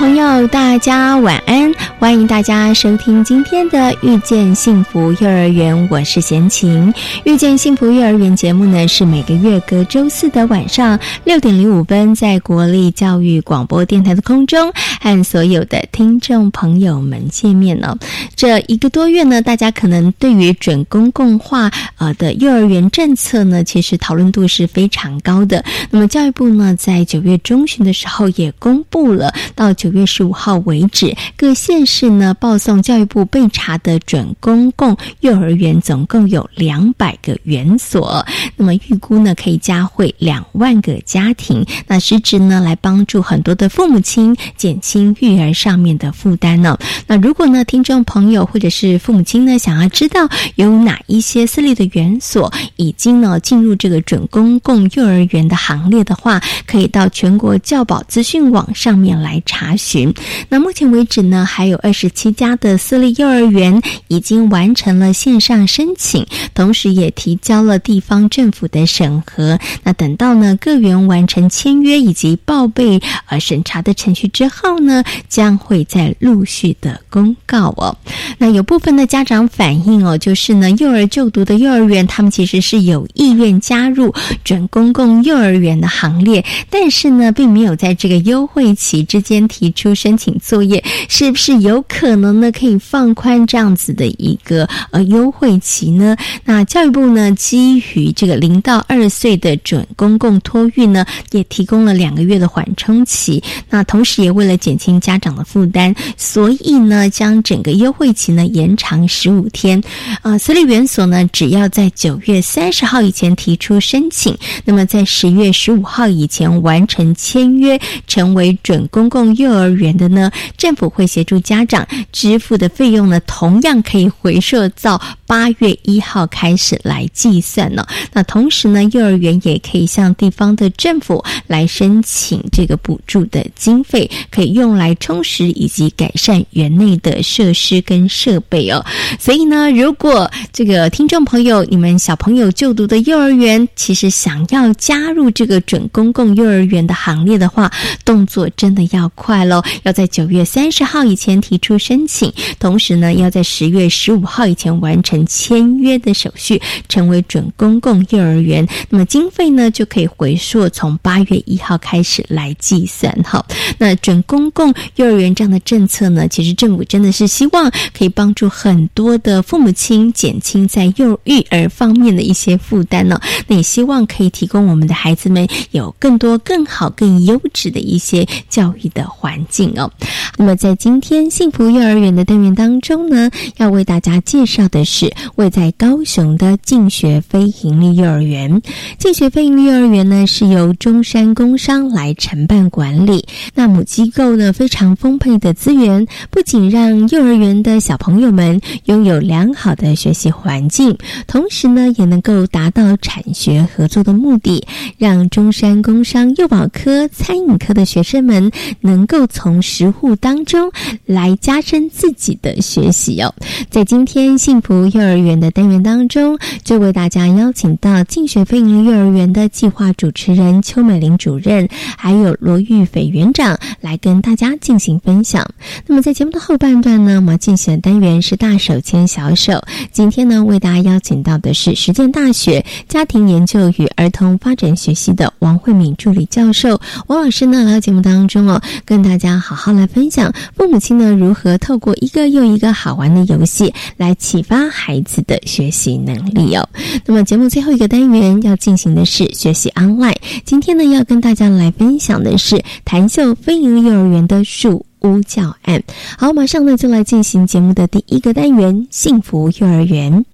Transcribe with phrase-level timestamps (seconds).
[0.00, 1.70] 朋友，大家晚安！
[2.00, 6.90] 欢迎大家收听今天的《遇见幸福幼儿园》，我是贤琴。
[7.24, 17.98] 《遇见幸福幼儿园》节目呢，是每个月隔周四的晚上六点零五分，在国立教育广播电台的空中，和所有的听众朋友们见面了。
[18.34, 25.62] 这一个多月呢，大家可能对于准公共化呃的幼儿园政策呢，其实讨论度是非常高的。
[25.90, 29.70] 那么教育部呢，在九月中旬的时候也公布了到。
[29.74, 38.24] 九月十五号为止，各县市呢报送教育部备查的准公共幼儿园总共有两百个园所，
[38.56, 46.78] 那么预估呢可以加惠两万个家庭，那实质呢来帮助很多的父母亲减轻育儿上面的负担呢。
[47.08, 59.74] 那如果呢听众朋友或者是父母亲呢想要知道有哪一些私立的园所已经呢进入这个准公共幼儿园的行列的话，可以到全国教保资讯网上面来查。
[59.76, 60.12] 询，
[60.50, 69.58] 那目前为止呢，还有二十七家的私立幼儿园已经完成了线上申请，同时也提交了地方政府的审核。
[69.82, 77.96] 那等到呢各园完成签约以及报备呃审查的程序之后呢，将会再陆续的公告哦。
[78.38, 84.14] 那有部分的家长反映哦，就是呢幼儿就读的幼儿园，他们其实是有意愿加入
[84.44, 89.70] 准公共幼儿园的行列，但是呢，并没有在这个优惠期之间提。
[89.70, 92.50] 出申请作业是不是有有可能呢？
[92.50, 96.16] 可以放宽这样子的一个呃优惠期呢？
[96.44, 103.40] 那教育部呢，基于这个零到二岁的准公共托育呢，也提供了两个月的缓冲期。
[103.68, 109.80] 那同时也为了减轻家长的负担，所以呢，将整个优惠期呢延长十五天。
[110.22, 119.20] 啊，私立园所呢，只要在九月三十号以前提出申请，那么在十月十五号以前完成签约，成为准公共。
[119.36, 127.86] 幼儿园的呢，政府会协助家家长支付的费用呢，同样可以回溯到八月一号开始来计算呢。
[128.12, 138.82] 那同时呢，幼儿园也可以向地方的政府来申请这个补助的经费，可以用来充实以及改善园内的设施跟设备哦。
[139.18, 147.70] 所以呢，如果这个听众朋友，你们小朋友就读的幼儿园，其实想要加入这个准公共幼儿园的行列的话，
[148.04, 149.62] 动作真的要快喽。
[149.82, 158.64] 要在九月三十号以前提出申请，同时呢，要在十月十五号以前完成签约的手续，成为准公共幼儿园。
[158.88, 163.12] 那么经费呢，就可以回溯从八月一号开始来计算。
[163.24, 163.44] 哈，
[163.78, 173.20] 那准公共幼儿园这样的政策呢，其实政府真的是希望可以帮助很多的父母亲减轻在幼育儿方面的一些负担呢。
[173.48, 179.44] 那也希望可以提供我们的孩子们有更多、更好、更优质的一些教育的环。
[179.48, 179.90] 境哦，
[180.36, 188.60] 那么在今天幸福幼儿园的单元当中呢，要为大家介绍的是位在高雄的进学非营利幼儿园。
[188.98, 193.24] 进学非营利幼儿园呢，是由中山工商来承办管理。
[193.54, 204.66] 那母机构呢，非常丰沛的资源，不仅让幼儿园的小朋友们拥有良好的学习环境，同时呢，也能够达到产学合作的目的，
[204.98, 209.20] 让中山工商幼保科、餐饮科的学生们能够。
[209.32, 210.70] 从食户当中
[211.06, 213.34] 来来加深自己的学习哦。
[213.68, 221.68] 在今天幸福幼儿园的单元当中，就为大家邀请到进学飞营幼儿园的计划主持人邱美玲主任，
[221.98, 225.46] 还有罗玉斐园长来跟大家进行分享。
[225.86, 229.62] 那么在节目的后半段呢，我们进行的单元是大手牵小手。
[229.92, 239.38] 今天呢，为大家邀请到的是实践大学家庭研究与儿童发展学系的王慧敏助理教授王老师呢，来到节目当中哦，跟大家。
[239.40, 246.68] 好好来分享父母亲呢如何透过一个又一个好玩的游戏来启发孩子的学习能力哦。
[247.06, 255.82] 那么节目最后一个单元要进行的是学习 online，今天呢要跟大家来分享的是谭秀飞营利幼儿园的树屋教案。
[256.18, 260.24] 好，马上呢就来进行节目的第一个单元——幸福幼儿园。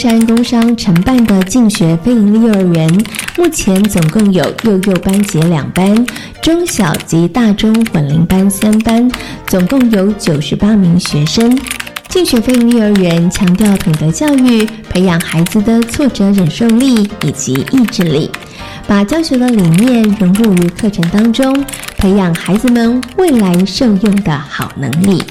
[0.00, 3.04] 山工商承办的进学非营利幼儿园，
[3.36, 5.94] 目前总共有幼幼班级两班，
[6.40, 9.06] 中小及大中混龄班三班，
[9.46, 11.54] 总共有九十八名学生。
[12.08, 18.30] 进学非营利幼儿园强调品德教育，培养孩子的挫折忍受力以及意志力，
[18.86, 21.62] 把教学的理念融入于课程当中，
[21.98, 25.22] 培养孩子们未来受用的好能力。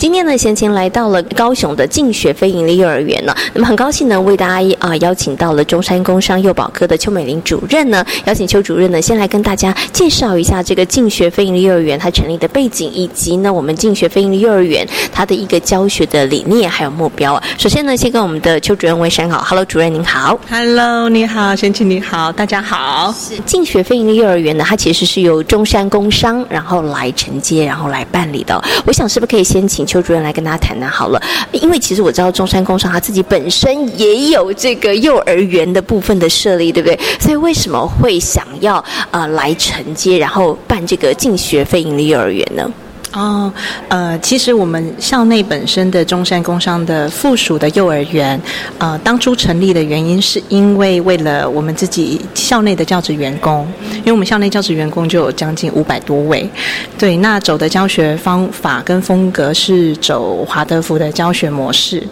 [0.00, 3.36] 今天呢，贤琴来到了高雄的进学非营利幼儿园呢。
[3.52, 17.42] 那么很高兴呢，为大家啊邀请到了中山工商幼保科的邱美玲主任呢，邀请邱主任呢，先来跟大家介绍一下这个进学非营利幼儿园它成立的背景，以及呢我们进学非营利幼儿园它的一个教学的理念还有目标啊。
[17.58, 23.14] 首先呢，先跟我们的邱主任问声好，Hello，主任您好，Hello，你好，贤琴你好，大家好。
[23.14, 28.58] 是进学非营利幼儿园呢，它其实是由中山工商然后来承接，然后来办理的。
[28.86, 31.20] 我想是不是可以先请邱主任来跟大家谈谈好了？
[31.50, 36.96] 因为其实我知道中山工商他自己本身也有这个幼儿园的部分的设立，对不对？
[37.18, 42.70] 所以为什么会想要呃来承接，然后办这个进学费营的幼儿园呢？
[43.12, 43.52] 哦，
[43.88, 48.40] 呃，其实我们校内本身的中山工商的附属的幼儿园，
[48.78, 53.66] 呃，当初成立的原因是因为为了我们自己校内的教职员工，
[53.98, 56.48] 因为我们校内教职员工就有将近五百多位，
[56.96, 62.06] 对，那走的教学方法跟风格是走华德福的教学模式，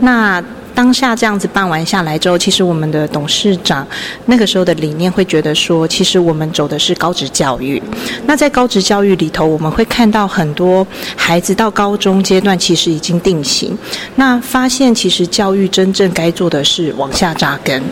[0.00, 0.42] 那。
[0.74, 3.86] 当下这样子办完下来之后，其实我们的董事长
[4.26, 7.82] 那个时候的理念会觉得说，其实我们走的是高职教育。
[8.26, 10.86] 那在高职教育里头，我们会看到很多
[11.16, 13.76] 孩子到高中阶段其实已经定型，
[14.16, 17.82] 那发现其实教育真正该做的是往下扎根。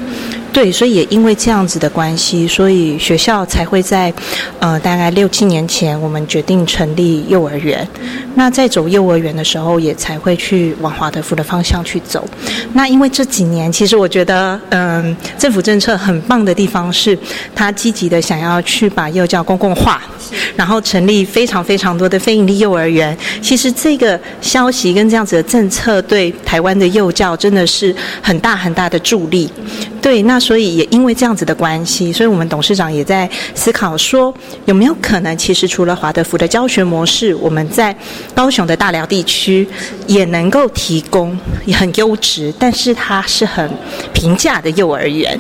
[0.52, 4.12] 对，所以也因为这样子的关系，所以学校才会在
[4.58, 7.86] 呃大概六七年前，我们决定成立幼儿园。
[8.34, 12.26] 那在走幼儿园的时候，也才会去往华德福的方向去走。
[12.72, 17.16] 那因为这几年，其实我觉得，嗯，政府政策很棒的地方是，
[17.54, 20.02] 他积极的想要去把幼教公共化，
[20.56, 23.16] 然后成立非常非常多的非营利幼儿园。
[23.40, 29.48] 其实这个消息跟这样子的政策，对台湾的幼教真的是很大很大的助力。
[30.00, 34.32] 对，那所以也因为这样子的关系，所以我们董事长也在思考说，
[34.66, 37.94] 有没有可能，其实除了华德福的教学模式，我们在
[38.34, 39.66] 高雄的大寮地区
[40.06, 41.38] 也能够提供
[41.74, 43.68] 很优质，但是它是很
[44.14, 45.38] 平价的幼儿园。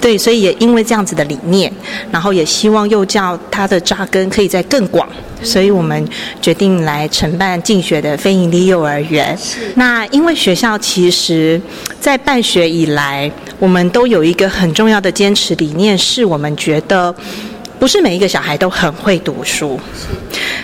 [0.00, 1.72] 对，所以也因为这样子的理念，
[2.10, 5.08] 然后也希望幼教它的扎根可以在更广。
[5.42, 6.08] 所以我们
[6.40, 9.36] 决定来承办竞学的非营利幼儿园。
[9.74, 11.60] 那因为学校其实，
[12.00, 17.14] 在办学以来，我们都有一个很重要的坚持理念，是我们觉得，
[17.78, 19.78] 不是每一个小孩都很会读书，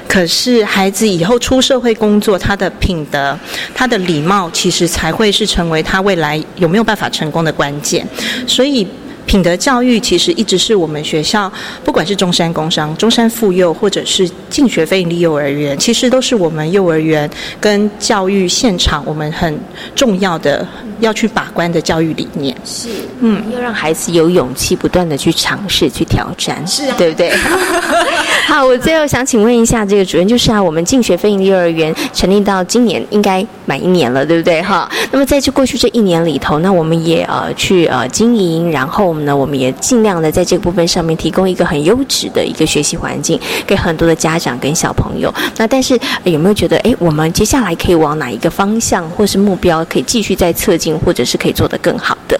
[0.06, 3.38] 可是孩子以后出社会工作，他的品德、
[3.74, 8.06] 他的礼貌，其实才会是成为他未来有没有办法成功的关键。
[8.46, 8.86] 所以。
[9.28, 11.52] 品德教育其实一直是我们学校，
[11.84, 17.28] 不管是中山工商、中山妇幼，或者是进学非营利幼儿园，其实都是我们幼儿园
[17.60, 19.60] 跟教育现场我们很
[19.94, 20.66] 重要的
[21.00, 22.56] 要去把关的教育理念。
[22.64, 22.88] 是，
[23.20, 27.30] 嗯，要让孩子有勇气不断的去尝试、去挑战，是，对不对？
[28.48, 34.62] 好，我最后想请问一下这个主任，就是啊，我们进学非营利幼儿园成立到今年应该满一年了，对不对？
[34.62, 39.17] 哈，那么在这过去这一年里头，那我们也呃去呃经营，然后。
[39.24, 45.32] 那我们也尽量的在这个部分上面提供一个很优质的一个学习环境，给很多的家长跟小朋友。
[45.56, 52.38] 那但是有没有觉得，哎，我们接下来可以往哪一个方向，或是目标，可以继续再测进，或者是可以做得更好的？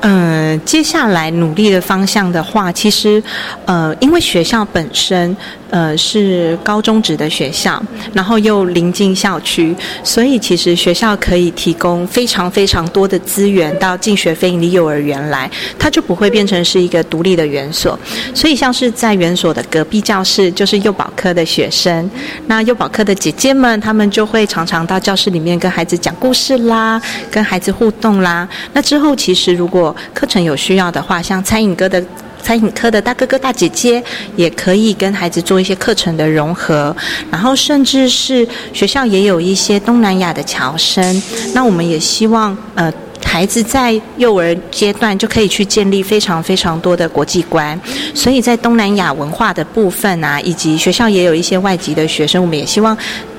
[0.00, 3.20] 嗯，接下来努力的方向的话，其实，
[3.64, 5.36] 呃，因为学校本身。
[5.70, 7.82] 呃，是高中职的学校，
[8.14, 17.98] 然后又临近校区，所以其实学校可以提供非常非常多的资源到进学非营利幼儿园来，它就不会变成是一个独立的园所。
[18.34, 22.10] 所以像是在园所的隔壁教室，就是幼保科的学生，
[22.46, 28.48] 那幼保科的姐姐们，他们就会常常到教室里面跟孩子讲故事啦，跟孩子互动啦。
[28.72, 32.02] 那之后其实如果课程有需要的话，像餐饮哥的。
[32.42, 34.02] 餐饮科的大哥哥大姐姐，
[34.36, 36.94] 也可以跟孩子做一些课程的融合，
[37.30, 41.22] 然后甚至是学校也有一些东南亚的侨生，
[41.54, 42.92] 那我们也希望呃。
[43.24, 47.78] 孩子在幼儿阶段就可以去建立非常非常多的国际观，
[48.14, 52.96] 所以在东南亚文化的部分啊，以及学校也有一些外籍的学生，我们也希望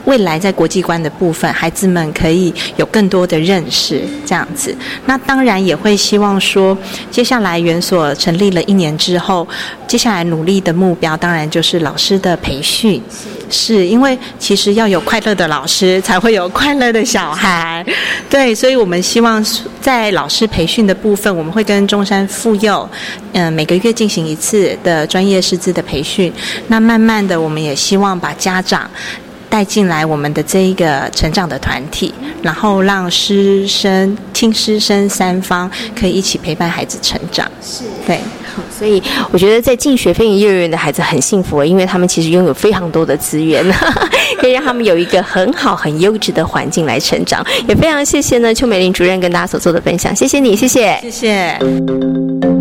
[0.10, 4.76] 未来在国际观的部分，孩子们可以有更多的认识，这样子。
[5.06, 6.76] 那当然也会希望说，
[7.12, 9.48] 接下来园所成立了一年之后，
[9.88, 13.00] 接下来努力的目标，当然就是老师的培训。
[13.52, 17.84] 是因为其实要有快乐的老师，才会有快乐的小孩。
[18.30, 19.44] 对，所以我们希望
[19.82, 22.88] 在老师培训的部分，我们会跟中山妇幼，
[23.34, 26.32] 嗯，每个月进行一次的专业师资的培训。
[26.68, 28.88] 那慢慢的，我们也希望把家长
[29.50, 37.50] 带进来我们的这一个成长的团体，然后让师生、亲师生三方可以一起陪伴孩子成长。
[37.62, 38.20] 是，对。
[38.78, 39.02] 所以
[39.32, 43.64] 我觉得在进学飞营幼儿园的孩子很幸福，因为他们其实拥有非常多的资源，
[44.38, 47.46] 可以让他们有一个很好、很优质的环境来成长。
[47.70, 52.59] 也非常谢谢呢，邱美玲主任跟大家所做的分享，谢谢你，谢谢，谢谢。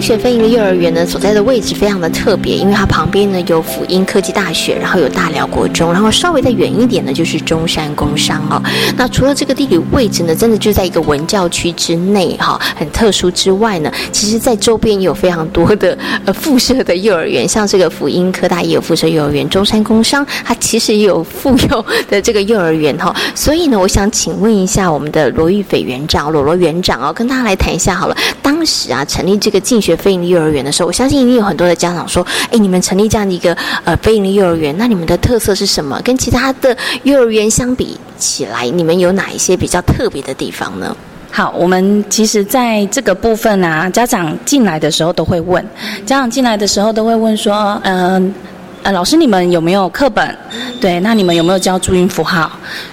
[0.00, 8.62] 学飞营的幼儿园呢，所在的位置非常的特别，因为它旁边呢有辅音科技大学，然后有大寮国中，然后稍微再远一点呢就是中山工商哦。
[8.96, 23.14] 那除了这个地理位置呢，真的就在一个文教区之内哈，很特殊之外呢，其实在周边也有非常多的呃附设的幼儿园，像这个辅音科大也有附设幼儿园，中山工商它其实也有附幼的这个幼儿园哈。
[23.34, 29.96] 所以呢，我想请问一下我们的罗玉斐园长，罗罗园长哦，跟大家来谈一下好了，当时啊成立这个进学。
[29.96, 36.00] 非营利幼儿园的时候，我相信一定有很多的家长说：“哎，你们成立这样的一个呃非营利幼儿园，那你们的特色是什么？
[36.04, 40.94] 跟其他的幼儿园相比起来，你们有哪一些比较特别的地方呢？”
[41.32, 45.64] 好，我们其实在这个部分啊，家长进来的时候都会问，
[46.04, 48.34] 家长进来的时候都会问说：“嗯
[48.82, 50.36] 呃，老师你们有没有课本？
[50.80, 52.50] 对，那你们有没有教注音符号？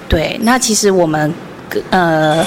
[0.08, 1.34] 对，那其实我们
[1.90, 2.46] 呃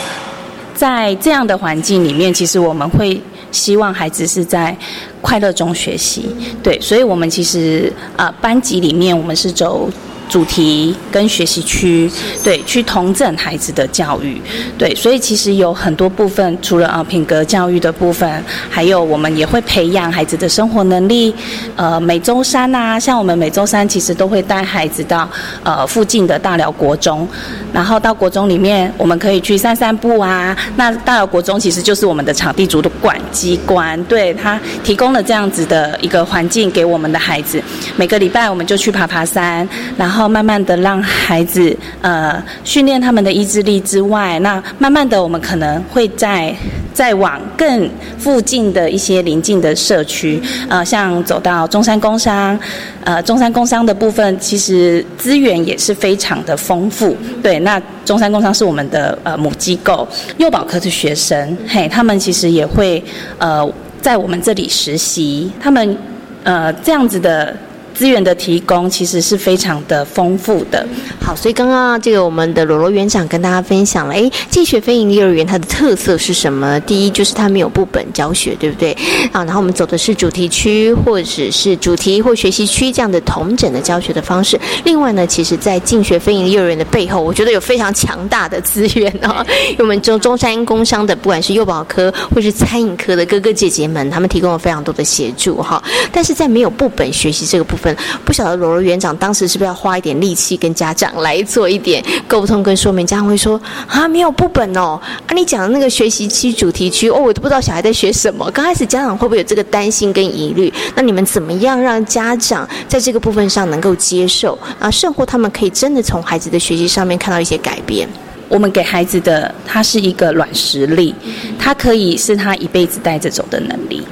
[0.75, 3.21] 在这样的环境里面，其实我们会。”
[3.57, 4.77] 希望孩子是在
[5.23, 6.27] 快乐中学习，
[6.63, 9.91] 对，所以我们其实啊班级里面我们是走。
[10.29, 12.11] 主题跟学习区，
[12.43, 14.41] 对，去同整孩子的教育，
[14.77, 21.33] 对，所以其实有很多部分，除了啊品格教育的部分，还有我们也会培养孩子的生活能力。
[21.77, 25.29] 呃，每周三啊，像我们每周三其实都会带孩子到
[25.63, 27.27] 呃附近的大寮国中，
[27.73, 30.57] 然后到国中里面，我们可以去散散步啊。
[30.75, 37.63] 那大寮国中其实就是我们的场地主的管机关，对他提供了这样子的一个环境给我们的孩子。
[37.97, 39.67] 每个礼拜我们就去爬爬山，
[39.97, 40.16] 然后。
[40.17, 46.57] 然后慢慢的让孩子呃训练他们的意志力之外，那慢慢的我们可能会在
[46.95, 52.59] 再往更附近的一些邻近的社区，呃，像走到中山工商，
[53.05, 57.15] 呃，中山工商的部分其实资源也是非常的丰富。
[57.43, 60.09] 对，那中山工商是我们的呃母机构，
[60.39, 63.05] 幼保科的学生，嘿，他们其实也会
[63.37, 63.71] 呃
[64.01, 65.95] 在我们这里实习，他们
[66.43, 67.55] 呃这样子的。
[67.97, 70.87] 资源的提供其实是非常的丰富的。
[71.19, 76.79] 好，所以刚刚这个我们的罗罗园长跟大家分享了，哎，进学非营利幼儿园它的特色是什么？
[76.81, 78.93] 第一就是它没有部本教学，对不对？
[79.33, 84.61] 啊，然后我们走的是主题区或者是主题或学习区这样的同整的教学的方式。
[84.85, 89.45] 另外呢，其实在进学非营利幼儿园的背后，我觉得有非常强大的资源哦。
[89.79, 95.83] 我们中中山工商的不管是幼保科或是餐饮科的哥哥姐姐们，他们提供了非常多的协助哈。
[96.13, 97.86] 但是在没有部本学习这个部分。
[98.25, 103.07] 不晓得罗罗园长当时是不是要花一点力气跟家长来做一点沟通跟说明？
[103.07, 108.51] 家长会说啊，没有部本哦，啊，你讲的那个学习期主题区哦，我都不知道小孩在学什么。
[108.51, 110.73] 刚开始家长会不会有这个担心跟疑虑？
[110.95, 114.91] 那你们怎么样让家长在这个部分上能够接受啊？
[114.91, 118.09] 甚或他们可以真的从孩子的学习上面看到一些改变？
[118.49, 121.13] 我们给孩子的，他是一个软实力，
[121.59, 124.07] 他可以是他一辈子带着走的能力。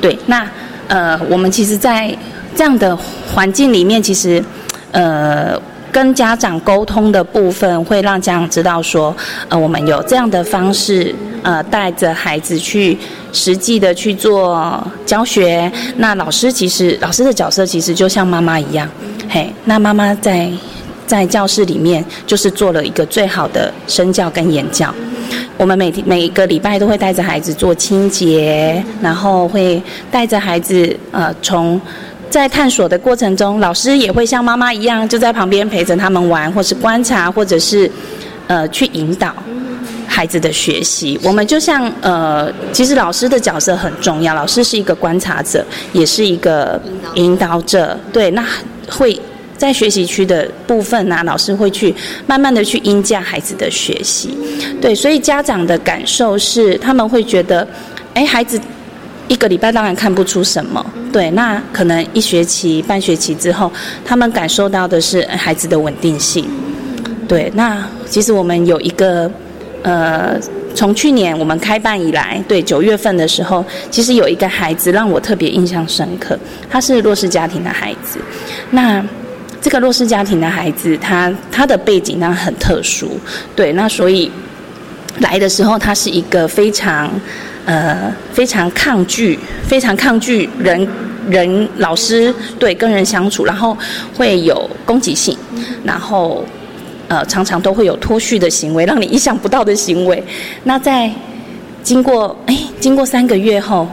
[0.00, 0.48] 对，那
[0.86, 2.16] 呃，我们其实，在
[2.54, 2.96] 这样的
[3.32, 4.42] 环境里面，其实，
[4.90, 5.56] 呃，
[5.92, 9.14] 跟家长沟通的部分，会让家长知道说，
[9.48, 12.98] 呃，我们有这样的方式，呃，带着孩子去
[13.32, 15.70] 实际的去做教学。
[15.96, 18.88] 那老师其实，老师的角色其实就像妈妈一样，
[19.28, 20.50] 嘿，那妈妈在
[21.06, 24.92] 在教室里面就是做了一个最好的身教跟言教。
[25.56, 31.80] 我们每每个礼拜都会带着孩子做清洁，然后会带着孩子，呃，从。
[32.30, 37.90] 在探索的过程中，老师也会像妈妈一样，就在旁边陪着他们玩，或是观察，或者是，
[38.46, 39.34] 呃去引导
[40.06, 41.18] 孩子的学习。
[41.24, 46.80] 我们就像呃，其实老师的角色很重要，老师是一个观察者，也是一个
[47.14, 47.98] 引导者。
[48.12, 48.46] 对，那
[48.88, 49.20] 会
[49.58, 51.92] 在学习区的部分呢，老师会去
[52.28, 54.38] 慢慢的去引驾孩子的学习。
[54.80, 57.66] 对，所以家长的感受是，他们会觉得，
[58.14, 58.60] 哎，孩子。
[59.30, 63.70] 一个礼拜当然看不出什么，对，那可能一学期、半学期之后，
[64.04, 66.44] 他们感受到的是孩子的稳定性。
[67.28, 69.30] 对，那其实我们有一个，
[69.84, 70.36] 呃，
[70.74, 76.36] 从去年我们开办以来，对九月份的时候，其实有一个孩子让我特别印象深刻，
[76.68, 78.18] 他是弱势家庭的孩子。
[78.72, 79.00] 那
[79.62, 83.16] 这个弱势家庭的孩子，他他的背景呢很特殊，
[83.54, 84.28] 对，那所以
[85.20, 87.08] 来的时候，他是一个非常。
[87.66, 90.88] 呃，非常抗拒，非常抗拒人
[91.28, 93.76] 人老师对跟人相处，然后
[94.16, 95.36] 会有攻击性，
[95.84, 96.42] 然后
[97.06, 100.22] 呃常常都会有脱序的行为，让你意想不到的行为。
[100.64, 101.12] 那在
[101.82, 103.86] 经过哎经过三个月后，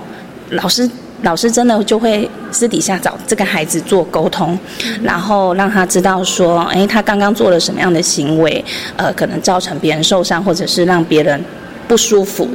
[0.51, 0.89] 老师
[1.21, 4.57] 老师真的就会私底下找这个孩子做沟通，
[5.03, 8.63] 然后让他知道说，哎他刚刚做了什么样的行为，
[8.95, 11.43] 呃可能造成别人受伤，或者是让别人。
[11.87, 12.49] 不舒服，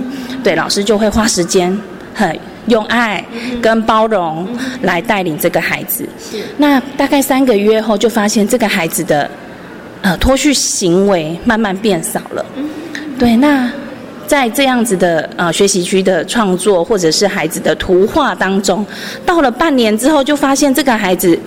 [0.45, 1.77] 对老师就会花时间，
[2.15, 3.25] 很用爱
[3.61, 4.47] 跟包容
[4.83, 6.07] 来带领这个孩子。
[6.59, 9.31] 那大概三个月后，就发现这个孩子的
[10.03, 12.45] 呃脱序行为慢慢变少了。
[13.19, 13.71] 对，那
[14.27, 18.85] 在这样子的呃学习区的创作或者是孩子的图画当中，
[19.27, 21.39] 到了半年之后，就发现这个孩子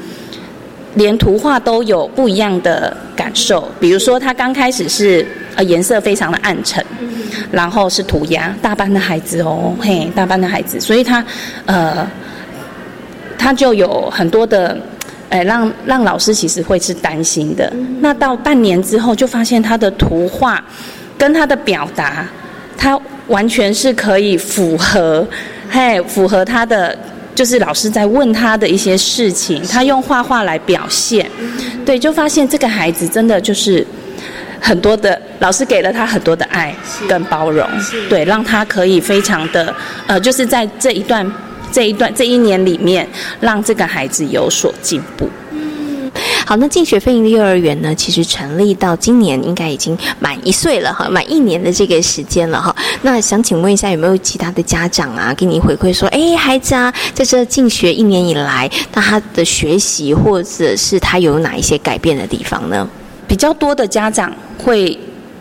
[0.96, 3.70] 连图画都有不一样的感受。
[3.80, 5.26] 比如说，他刚开始是
[5.56, 6.84] 呃颜色非常的暗沉。
[7.52, 11.24] 然后是涂鸦，大班的孩子哦，嘿，大班的孩子，所以他，
[11.66, 12.06] 呃，
[13.38, 14.78] 他就有很多的，
[15.30, 17.72] 哎，让让老师其实会是担心的。
[18.00, 20.64] 那到半年之后，就发现他的图画
[21.18, 22.26] 跟他的表达，
[22.78, 25.26] 他完全是可以符合，
[25.70, 26.98] 嘿，符合他的，
[27.36, 31.30] 就是老师在问他的一些事情，他用画画来表现，
[31.86, 33.86] 对，就发现这个孩子真的就是。
[34.62, 36.74] 很多的老师给了他很多的爱
[37.08, 37.70] 跟包容，
[38.10, 39.72] 对，让他可以非常的
[40.08, 41.30] 呃，就是在这一段
[41.72, 43.08] 这一段这一年里面，
[43.42, 45.30] 让这个孩子有所进步。
[46.46, 52.74] 好，那进学飞营的幼儿园呢，其实成立到今年应该已经满一岁了哈，满一年的这个时间了哈。
[53.02, 62.88] 那想请问一下，有没有其他的家长啊，给你回馈说，哎，孩子啊，在这进学一年以来，那他的学习或者是他有哪一些改变的地方呢？
[63.28, 64.32] 比较多的家长
[64.64, 64.96] 会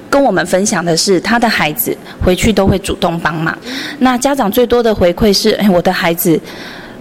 [0.09, 3.55] 跟我们分享的是，他的孩子回去都会主动帮忙。
[3.99, 6.41] 那家长最多的回馈是：哎，我的孩子，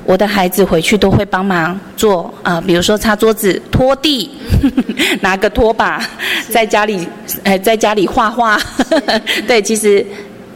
[0.05, 4.29] 我的孩子回去都会帮忙做啊，比如说擦桌子、拖地，
[5.21, 6.05] 拿个拖把，
[6.49, 7.07] 在家里，
[7.43, 8.59] 呃，在家里画画。
[9.47, 10.05] 对，其实，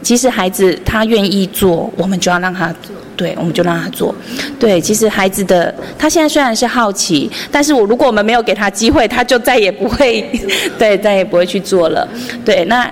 [0.02, 2.94] 其实孩子他愿意做，我们就要让他做。
[3.16, 4.14] 对，我们就让他做。
[4.60, 10.24] 对，其实孩子的他现在虽然是好奇，但是我如果我们没有给他机会，他就再也不会，
[10.78, 12.06] 对，再也不会去做了。
[12.44, 12.88] 对，那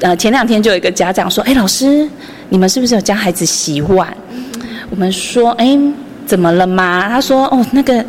[0.00, 2.06] 呃前两天就有一个家长说：“哎，老师，
[2.50, 4.14] 你们是不是有教孩子洗碗？”
[4.92, 5.78] 我们说：“哎，
[6.26, 8.04] 怎么了吗？”他说：“哦，那个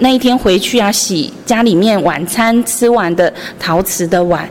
[0.00, 4.50] 那一天回去啊，洗家里面晚餐吃完的陶瓷的碗，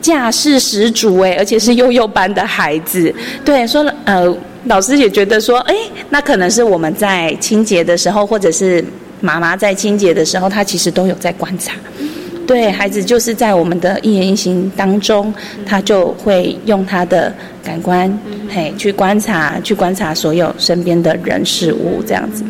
[0.00, 4.34] 架势十足哎，而且是幼幼班的孩子。”对，说呃。
[4.66, 5.74] 老师也觉得说，哎，
[6.08, 8.82] 那可能是我们在清洁的时候，或者是
[9.20, 11.74] 妈妈在清洁的时候，他其实都有在观察。
[12.46, 15.32] 对孩子，就是在我们的一言一行当中，
[15.66, 18.10] 他就会用他的感官，
[18.48, 22.44] 嘿，去观察，去观察所有身边的人事物，这样子。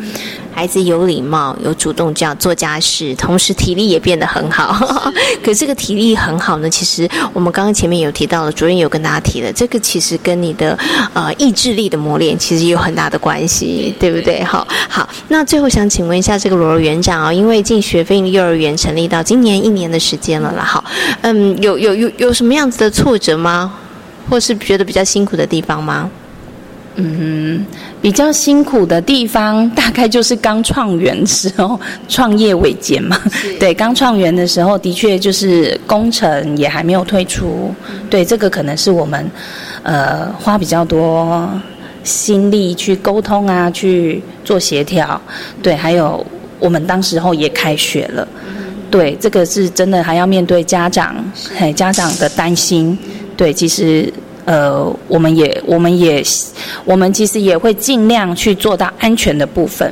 [0.55, 5.11] 孩子有礼貌，有主动这样做家事，同时体力也变得很好。
[5.43, 10.79] 可这个体力很好呢，其实我们刚刚前面有提到了，主任有跟大家提了，这个其实跟你的
[11.13, 14.41] 呃意志力的磨练其实有很大的关系，对不对？
[14.45, 20.81] 好，好，那最后想请问一下这个罗园长啊，因为进学费幼儿园成立到今年一年的时间了啦，好，
[21.23, 23.73] 嗯，有有有有什么样子的挫折吗？
[24.29, 26.09] 或是觉得比较辛苦的地方吗？
[26.97, 27.65] 嗯，
[28.01, 31.77] 比较辛苦的地方，大概就是刚创园时候，
[32.07, 33.19] 创业维艰嘛。
[33.59, 37.69] 对，刚创园的时候，的确就是工程也还没有退出。
[38.09, 39.29] 对，这个可能是我们
[39.83, 41.49] 呃花比较多
[42.05, 45.19] 心力去沟通啊，去做协调。
[45.61, 46.25] 对，还有
[46.59, 48.25] 我们当时候也开学了。
[48.89, 51.13] 对，这个是真的还要面对家长，
[51.57, 52.97] 嘿，家长的担心。
[53.35, 54.13] 对，其实。
[54.45, 56.23] 呃，我们也，我们也，
[56.85, 59.91] 我们其实也会尽量去做到安全的部分，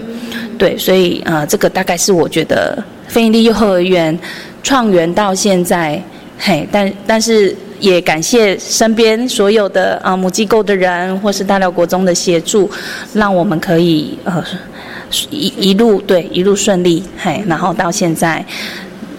[0.60, 4.18] 对，所以呃，这个大概是我觉得非营利幼儿园
[4.62, 6.00] 创园到现在，
[6.38, 12.70] 嘿，但但是也感谢身边所有的啊母机构的人，或是大寮国中的协助，
[13.13, 14.44] 让我们可以呃
[15.32, 18.46] 一一路对一路顺利，嘿，然后到现在。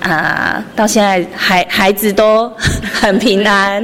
[0.05, 2.53] 啊，到现在孩孩子都
[2.93, 3.83] 很平安，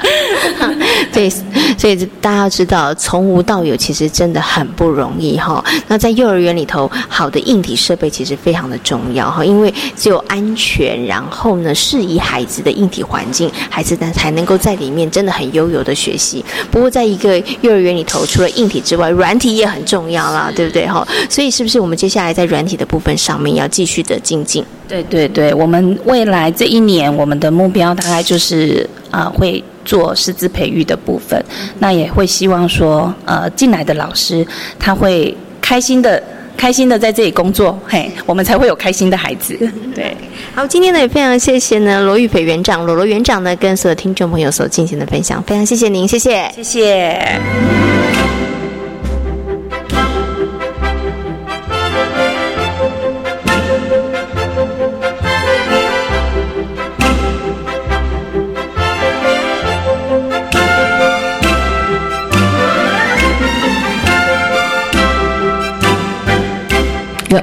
[1.10, 1.30] 对，
[1.78, 5.64] 所以大家要知道，从无到有其实真的很不容易哈。
[5.88, 16.44] 那在幼儿园里头，好的硬体设备其实非常的重要哈，因为只有安全，然后呢适宜孩子的硬体环境，孩子呢才能够在里面真的很悠游的学习。
[16.70, 21.08] 不过，在一个幼儿园里头，除了硬体之外，软体也很重要啦，对不对哈？
[21.30, 24.62] 所以，是不是我们接下来在软体的部分上面要继续的精进？
[24.90, 31.40] 对对对，我们未来这一年，我们的目标大概就是啊，会做师资培育的部分。
[31.78, 34.44] 那也会希望说，呃，进来的老师
[34.80, 36.20] 他会开心的、
[36.56, 39.56] 开心的在这里工作，嘿，我们才会有开心的孩子。
[39.94, 40.16] 对，
[40.56, 47.99] 好，今天呢也非常谢谢呢罗玉斐园长、罗罗园长呢跟所有听众朋友所进行的分享，非常谢谢您，谢谢，谢谢。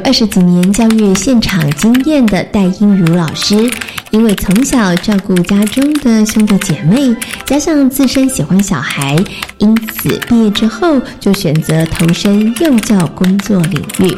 [0.07, 3.69] 二十几年教育现场经验的戴英如老师，
[4.09, 7.13] 因为从小照顾家中的兄弟姐妹，
[7.45, 9.17] 加上自身喜欢小孩，
[9.57, 14.17] 因此毕业之后就选择投身幼教工作领域。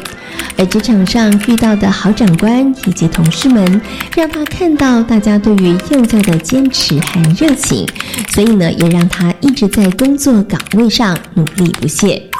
[0.56, 3.80] 而职场上遇到的好长官以及同事们，
[4.14, 7.84] 让他看到大家对于幼教的坚持和热情，
[8.28, 12.30] 所以呢，也让他一直在工作岗位上努力不懈。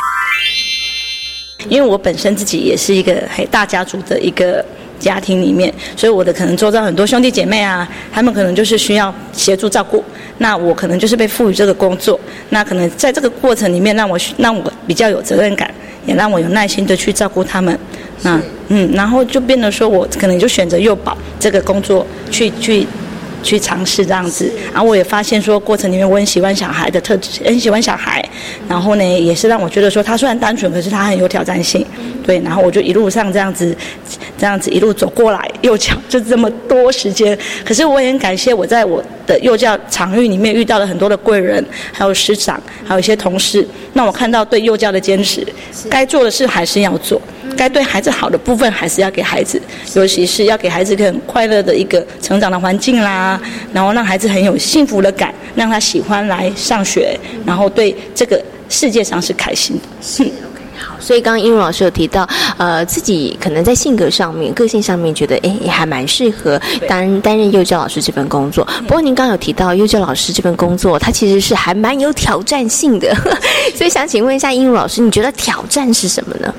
[1.69, 4.65] 因为我本身自己也是一个很大家族的一个
[4.99, 10.05] 家庭里面，所以我的可能周遭很多兄弟姐妹啊，他们可能就是需要协助照顾，
[10.39, 12.19] 那我可能就是被赋予这个工作，
[12.51, 15.73] 那可能在这个过程里面让我让我比较有责任感，
[16.07, 17.79] 也让我有耐心的去照顾他们，
[18.23, 22.87] 那嗯，然后就变得说我可能就选择幼保这个工作去去。
[23.43, 28.27] 去尝试这样子，然后我也发现说，过程里面我很喜欢小孩的特质，很喜欢小孩，
[28.69, 31.85] 然后呢，也是让我觉得说，他虽然单纯，可是他很有挑战性，
[32.25, 33.77] 对，然后我就一路上这样子，
[34.39, 45.47] 这样子一路走过来，幼教就这么多时间，可是我也很感谢我在我的幼教场域里面遇到了很多的贵人，还有师长，还有一些同事，让我看到对幼教的坚持，
[45.89, 47.21] 该做的事还是要做。
[47.57, 49.61] 该对孩子好的部分还是要给孩子，
[49.95, 53.41] 尤其是要给孩子一个很快乐的一个成长的环境啦，
[53.73, 59.83] 然后让孩子很有幸福的感，让他喜欢来上学，然后对这个世界上是开心的。
[60.01, 66.59] 是 OK 好，所以刚刚英茹老师有提到，呃，自己可能在性格上面、个性上面觉得，哎，也还蛮适合
[66.89, 68.67] 担担任幼教老师这份工作。
[68.87, 73.15] 不过您刚刚有提到幼教老师这份工作，它其实是还蛮有挑战性的，
[73.77, 76.55] 所以想请问一下英茹老师，你觉得挑战是什么呢？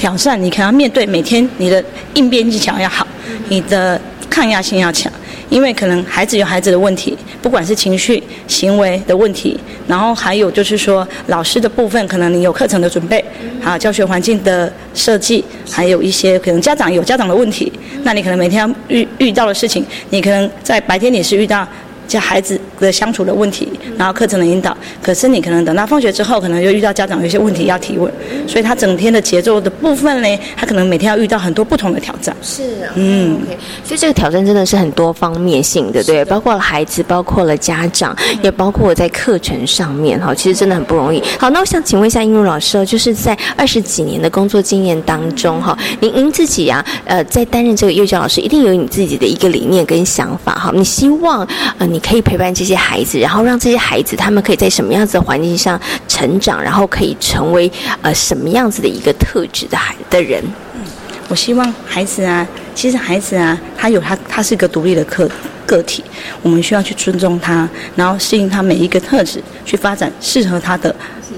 [0.00, 1.84] 挑战，你可能要面对每天你的
[2.14, 3.06] 应变技巧要好，
[3.50, 5.12] 你的抗压性要强，
[5.50, 13.22] 因为可能孩子有孩子的问题，不管是情绪、行为的问题，然后还有就是说老师的部分，可能你有课程的准备，
[13.62, 17.70] 啊教学环境的设计，还有一些可能家长有家长的问题，
[18.02, 21.68] 那你可能每天要遇遇到的事情，你可能在白天你是遇到。
[22.10, 24.76] 教孩子的相处的问题，然后课程的引导。
[25.00, 28.12] 可是你可能等到放学之后，可能又遇到家长有一些问题要提问，
[28.48, 32.34] 所以他整天的节奏的部分呢，他可能每天要遇到很多不同的挑战。
[32.42, 33.38] 是啊，嗯，
[33.84, 41.22] 所以这个挑战真的是很多方面性的，对，包括了孩子，包括了家长，也包括我在课程上面哈，其实真的很不容易。
[41.38, 51.46] 好，那我想请问一下英如老师哦，就是在二十几年的工作经验当中哈，您您自己啊，呃，在担任这个幼教老师，一定有你自己的一个理念跟想法哈，你希望
[51.78, 51.99] 呃你。
[52.00, 57.70] 可以陪伴这些孩子，然后让这些孩子他们可以在什么样子的环境上成长，然后可以成为
[58.02, 60.42] 呃什么样子的一个特质的孩的人。
[60.74, 60.80] 嗯，
[61.28, 65.28] 我希望孩子啊，其实孩子啊，他有他，他是一个独立的个
[65.66, 66.04] 个体，
[66.42, 70.94] 我们需要去尊重他，然后适应他每一个特质，去发展适合他的。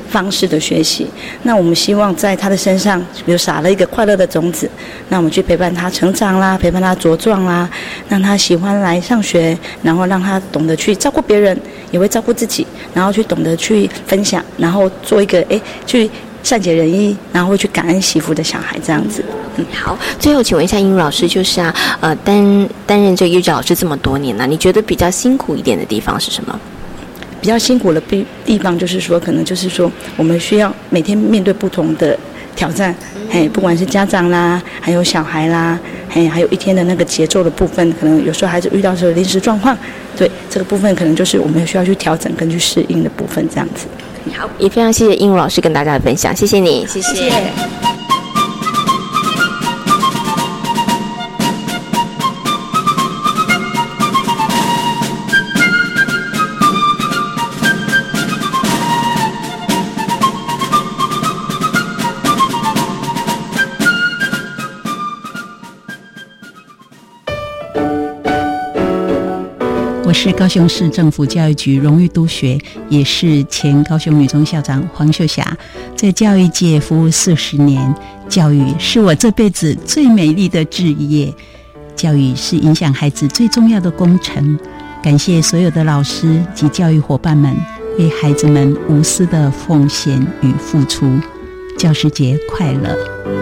[0.08, 1.06] 方式的学习，
[1.44, 4.68] 那我们希望在他的身上，比如撒了一个快乐的种子，
[5.08, 7.68] 那我们去陪伴他成长啦，陪伴他茁壮啦，
[8.10, 11.58] 让他喜欢来上学，然后让他懂得去照顾别人，
[11.90, 16.10] 也会照顾自己，然后去懂得去分享，然后做一个诶，去
[16.42, 19.24] 善解人意，然后会去感恩媳妇的小孩这样子。
[19.56, 26.58] 嗯，好，最后请问一下英语老师，就是啊，呃，担担任这个幼教老师这么多年了，你觉得比较辛苦一点的地方是什么？
[27.40, 32.16] 比较辛苦的地地方就是说，可能就是说，我们需要每天面对不同的
[32.54, 32.94] 挑战，
[33.28, 35.76] 嘿，不管是家长啦，还有小孩啦，
[36.08, 39.76] 嘿，还有一天的那个节奏的部分，可能有时候孩子遇到时候临时状况，
[40.16, 43.86] 对这个部分可能就是我们需要去调整跟去适应的部分，这样子。
[44.58, 48.01] 也非常谢谢英如老师跟大家的分享，谢谢你，谢谢。
[70.24, 72.56] 是高雄市政府教育局荣誉督学，
[72.88, 75.44] 也是前高雄女中校长黄秀霞，
[75.96, 77.92] 在教育界服务四十年。
[78.28, 81.34] 教育是我这辈子最美丽的职业，
[81.96, 84.56] 教育是影响孩子最重要的工程。
[85.02, 87.52] 感谢所有的老师及教育伙伴们
[87.98, 91.04] 为孩子们无私的奉献与付出。
[91.76, 93.41] 教师节快乐！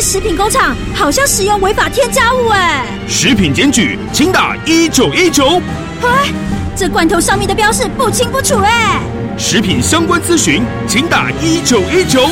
[0.00, 2.86] 食品工厂好像使用违法添加物哎！
[3.08, 5.60] 食品检举，请打一九一九。
[6.02, 6.32] 哎，
[6.76, 9.00] 这罐头上面的标示不清不楚哎！
[9.36, 12.28] 食品相关咨询，请打一九一九。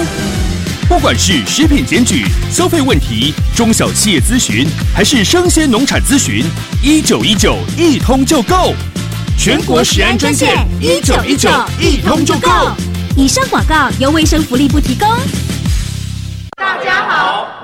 [0.89, 6.45] 不管是食品检举、消费问题、中小企业咨询，还是生鲜农产咨询，
[6.83, 8.75] 一九一九一通就够。
[9.39, 11.49] 全国食安专线一九一九
[11.81, 12.51] 一通就够。
[13.17, 15.09] 以上广告由卫生福利部提供。
[16.57, 17.49] 大家好，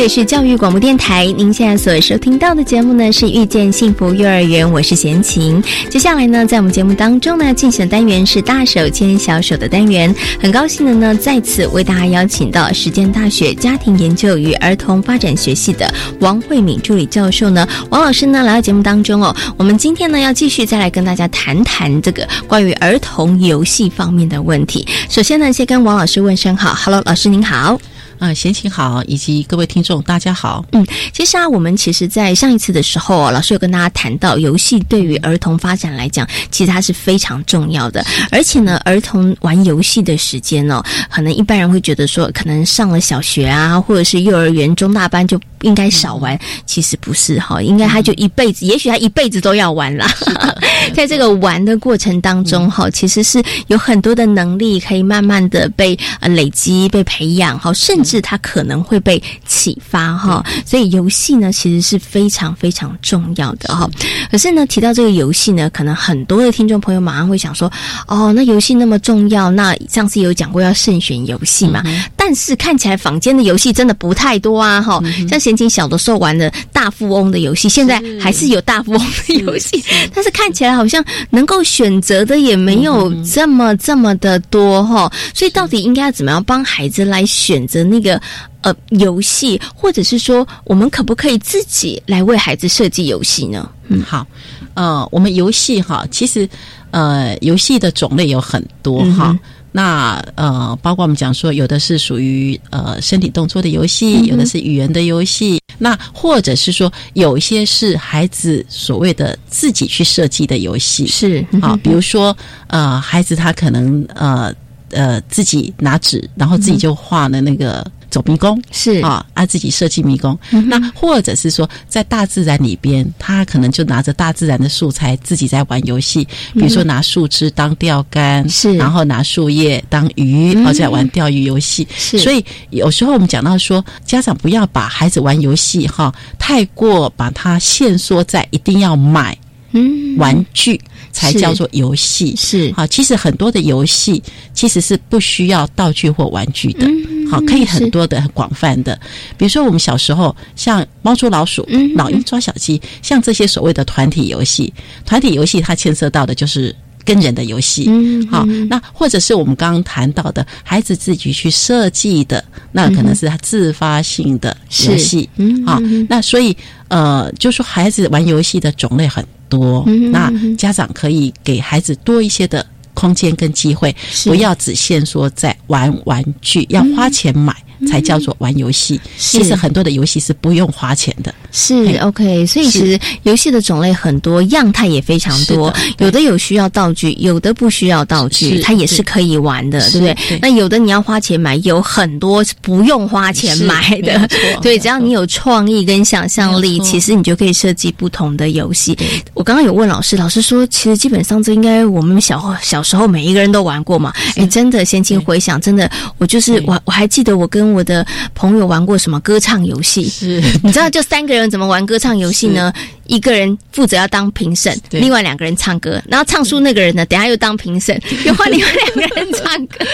[0.00, 5.62] 这里是教育广播电台，您现在所收听到的节目呢是遇见幸福幼儿园，我是贤琴。
[5.90, 10.14] 接下来呢，在我们节目当中呢进行的单元是大手牵小手的单元。
[10.40, 19.36] 很高兴的呢，再次为大家邀请到实践大学家庭研究与儿童发展学系的王慧敏助理教授呢，王老师呢来到节目当中哦。
[19.58, 24.88] 我们今天呢要继续再来跟大家谈谈这个关于儿童游戏方面的问题。
[25.10, 27.78] 首先呢，先跟王老师问声好，Hello，老师您好。
[28.20, 30.62] 啊，贤琴好，以及各位听众，大家好。
[30.72, 38.04] 嗯，其实啊，我们其实，在上一次的时候，老师有跟大家谈到，游戏对于儿童发展来讲，其实它是非常重要的。
[38.30, 46.38] 而且呢，儿童玩游戏的时间哦，可能一般人会觉得说，可能上了小学啊，或者是幼儿园中大班就应该少玩。
[46.66, 50.06] 其实不是哈，应该他就一辈子，也许他一辈子都要玩啦。
[50.94, 58.20] 在这个玩的过程当中哈，其实是有很多的能力可以慢慢的被呃累积、被培养哈，甚至。
[58.22, 63.88] 他可能会被启发哈，所以游戏呢其实是非常非常重要的哈。
[64.30, 67.72] 可是呢，提到这个游戏呢，可能很多的听众朋友马上会想说，
[68.06, 71.82] 哦，那游戏那么重要，那上次有讲过要慎选游戏嘛？
[72.14, 75.00] 但是看起来坊间的游戏真的不太多啊哈。
[75.28, 79.82] 像贤琴小的时候玩的大富翁的游戏，现在还是有大富翁的游戏，
[80.14, 85.12] 但是看起来好像能够选择的也没有这么这么的多哈。
[85.34, 88.00] 所以到底应该怎么样帮孩子来选择那？
[88.00, 88.18] 个
[88.62, 93.70] 呃游戏，或者是说，我们可不可以自己来为孩子设计游戏呢？
[93.88, 94.26] 嗯，好，
[94.72, 96.48] 呃，我们游戏哈，其实
[96.90, 99.38] 呃，游戏的种类有很多哈。
[99.72, 114.54] 那呃，包括我们讲说，有的是属于呃身体动作的游戏，有的是语言的游戏，那或者是说，有一些是孩子所谓的自己去设计的游戏，是啊，比如说呃，孩子他可能呃。
[114.92, 120.38] 呃，自己拿纸，然后自己就画了那个走迷宫，是啊，啊自己设计迷宫。
[120.66, 131.86] 那或者是说，在大自然里边，他可能就拿着大自然的素材，自己在玩游戏，比如说拿树枝当钓竿，是，然后拿树叶当鱼，或者玩钓鱼游戏。
[131.96, 139.36] 是，所以有时候我们讲到说，家长不要把孩子玩游戏哈，太过把它限缩在一定要买。
[139.72, 140.80] 嗯，玩具
[141.12, 142.34] 才叫做游戏。
[142.36, 142.72] 是。
[142.72, 142.86] 好。
[142.86, 146.86] 其实很多的游戏其实是不需要道具或玩具的，
[147.30, 148.98] 好，可以很多的、很广泛的。
[149.38, 154.72] 比如说我们小时候像猫捉老鼠、老鹰抓小鸡，像这些所谓的团体游戏，
[155.06, 157.86] 团体游戏它牵涉到的就是跟人的游戏。
[157.88, 165.28] 嗯，好，那或者是我们刚刚谈到的孩子自己去设计的，那可能是他自发性的游戏。
[165.36, 166.56] 嗯，好，那所以
[166.88, 169.24] 呃，就说孩子玩游戏的种类很。
[169.50, 173.92] 多，那家长可以给孩子多一些的空间跟机会，
[174.24, 177.52] 不要只限说在玩玩具，要花钱买。
[177.88, 179.00] 才叫做玩游戏。
[179.16, 181.34] 其实很多的游戏是不用花钱的。
[181.52, 185.72] 是 OK，所以其实游戏的种类很多，样态也非常多。
[185.98, 190.38] 有的有需要道具，有的不需要道具，它也是可以玩的，对不对？
[190.40, 194.28] 那有的你要花钱买，有很多不用花钱买的。
[194.62, 198.96] 对，只要你有创意跟想象力，其实你就可以设计不同的游戏。
[199.34, 204.12] 我刚刚有问老师，老师说，其实基本上这应该我们小小时候每一个人都玩过嘛。
[204.36, 210.08] 哎，真的，先请回想，真的，我就是我我还记得我跟我的朋友玩过什么歌唱游戏？
[210.08, 212.72] 是，你知道就三个人怎么玩歌唱游戏呢？
[213.06, 219.84] 一个人负责要当评审，另外两个人唱歌，然后唱输那个人呢，等下又当评审，又换另外两个人唱歌。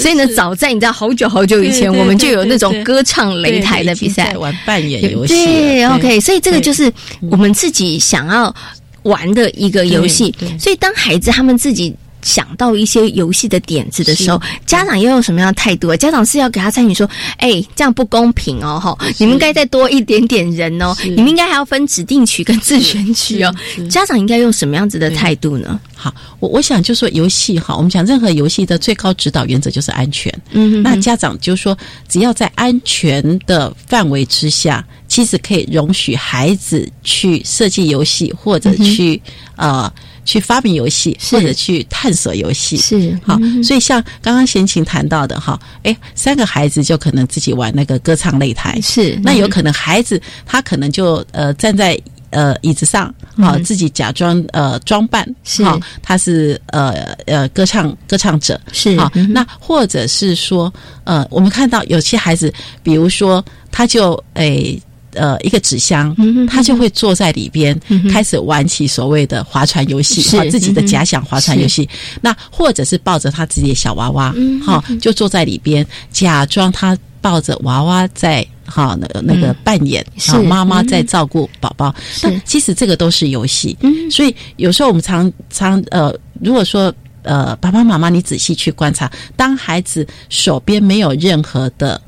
[0.00, 5.34] 所以呢，早在你知道好久好久以前，我们就有那种歌唱擂台的比赛，玩扮演游戏。
[5.34, 6.90] 对，OK，所以这个就是
[7.30, 8.54] 我们自己想要
[9.02, 10.34] 玩的一个游戏。
[10.58, 11.94] 所以当孩子他们自己。
[12.22, 15.94] 想到一些游戏的点子的时候，家长要用什么样的态度？
[15.96, 18.96] 家长是要给他参与说：“哎，这样不公平哦，哈！
[19.18, 23.54] 你们应该再多一点点人哦，你们应该还要分指定区跟自选区哦。”
[23.88, 25.78] 家长应该用什么样子的态度呢？
[25.94, 30.32] 好，我我想就说游戏哈，我们讲任何游戏的最高指导原则就是安全。
[30.50, 31.76] 嗯，那家长就说，
[32.08, 39.22] 只要在安全的范围之下，其实可以容许孩子去设计游戏或者去
[39.56, 39.90] 呃。
[40.28, 43.38] 去发明游戏，或者去探索游戏，是好。
[43.64, 49.18] 所以像刚刚贤琴谈到的哈，哎，三个孩子就可能自己玩那个歌唱擂台，是。
[49.22, 55.64] 那有可能孩子他可能就呃站在呃椅子上，好，自己假装呃装扮，是。
[56.02, 56.90] 他是呃
[57.24, 59.00] 呃歌唱歌唱者，是。
[59.00, 60.70] 好，那或者是说
[61.04, 64.78] 呃，我们看到有些孩子，比如说他就诶。
[65.14, 66.14] 呃，一个纸箱，
[66.46, 67.78] 他就会坐在里边，
[68.10, 71.88] 开始玩起所谓的划船游戏，啊，自己的假想划船游戏。
[72.20, 81.94] 那或者是抱着他自己的小娃娃，哈，就坐在里边，假装他抱着娃娃在哈那那个扮演，是妈妈在照顾宝宝。
[82.22, 83.76] 那其实这个都是游戏，
[84.10, 86.92] 所以有时候我们常常呃，如果说
[87.22, 92.00] 呃，爸爸妈妈你仔细去观察，当孩子手边没有任何的。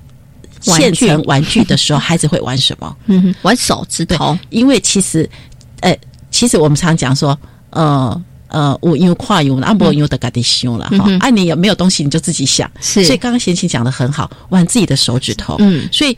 [0.60, 2.96] 现成玩具的时候，孩子会玩什么？
[3.06, 4.38] 嗯，玩手指头。
[4.50, 5.28] 因为其实，
[5.80, 5.96] 呃，
[6.30, 7.38] 其实我们常讲说，
[7.70, 11.18] 呃呃，我因为跨用阿伯用的嘎地修了哈。
[11.20, 12.70] 哎，你有没有东西你就自己想。
[12.80, 13.04] 是。
[13.04, 15.56] 所以刚刚贤琴讲的很好，玩自己的手指头。
[15.60, 15.88] 嗯。
[15.90, 16.16] 所以，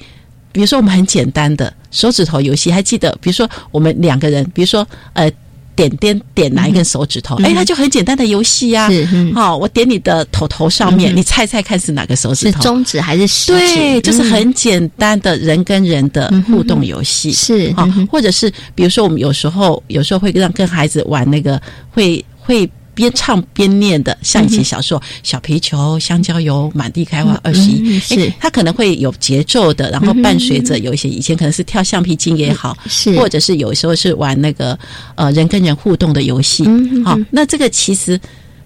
[0.51, 3.17] 比如说我们很简单的手指头游戏，还记得？
[3.21, 5.31] 比如说我们两个人，比如说呃。
[5.75, 7.37] 点点点哪一根手指头？
[7.43, 8.91] 哎，它就很简单的游戏呀。
[9.35, 12.59] 好，我点你的头头上面，你猜猜看是哪个手指头？
[12.59, 13.75] 是中指还是食指？
[13.75, 17.33] 对，就是很简单的人跟人的互动游戏。
[17.33, 22.71] 是哦，或者是比如说，我们有时候有时候会让跟孩子玩那个，会会。
[22.95, 28.33] 边唱边念的，像以前小时候，小皮球、香蕉油、满地开花二十一，是。
[28.39, 33.19] 它可能会有节奏的，然后伴随着有一些以前可能是跳橡皮筋也好，是。
[33.19, 34.79] 或者是有时候是玩那个
[35.15, 36.65] 呃人跟人互动的游戏，
[37.05, 38.21] 好，那这个其实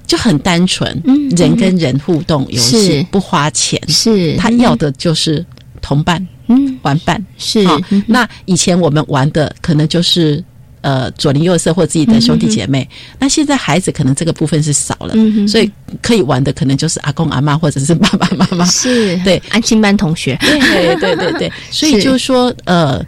[0.06, 1.00] 就很单纯，
[1.36, 5.44] 人跟人互动游戏不花钱，是他要的就是
[5.80, 7.24] 同伴，嗯，玩伴。
[7.38, 7.64] 是，
[8.06, 10.42] 那以前我们玩的可能就是。
[10.86, 15.14] 呃，左邻右舍或自己的兄弟姐妹，那现在孩子可能这个部分是少了，
[15.48, 15.68] 所以
[16.00, 19.42] 可以玩的可能就是阿公阿妈或者是爸爸妈妈， 是对。
[19.50, 23.04] 安心班同学，对对对对， 所以就是说，呃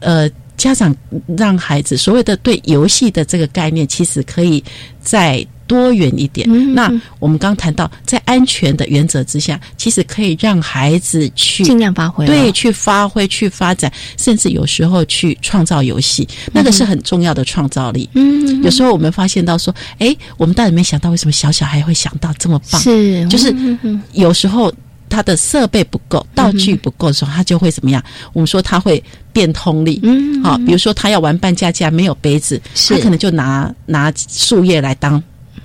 [0.00, 0.94] 呃，家长
[1.38, 4.62] 让孩子所谓的对游戏的这个概念，其实可以
[5.00, 5.46] 在。
[5.72, 6.46] 多元一点。
[6.74, 18.08] 那我们刚谈到，在安全的原则之下，其实可以让孩子去尽量发挥，对，去发挥、去发展，甚至有时候去创造游戏，那个是很重要的创造力。
[18.14, 22.80] 嗯，有时候我们发现到说，哎，我们大人没想到，为什么小小孩会想到这么棒？
[22.80, 23.54] 是，就是
[24.12, 24.72] 有时候。
[25.12, 28.02] 他的设备不够，道具不够的时候，他就会怎么样？
[28.32, 32.58] 我们说他会变通力，嗯，好，比如说他要玩扮家家，没有杯子，
[32.88, 35.22] 他可能就拿拿树叶来当。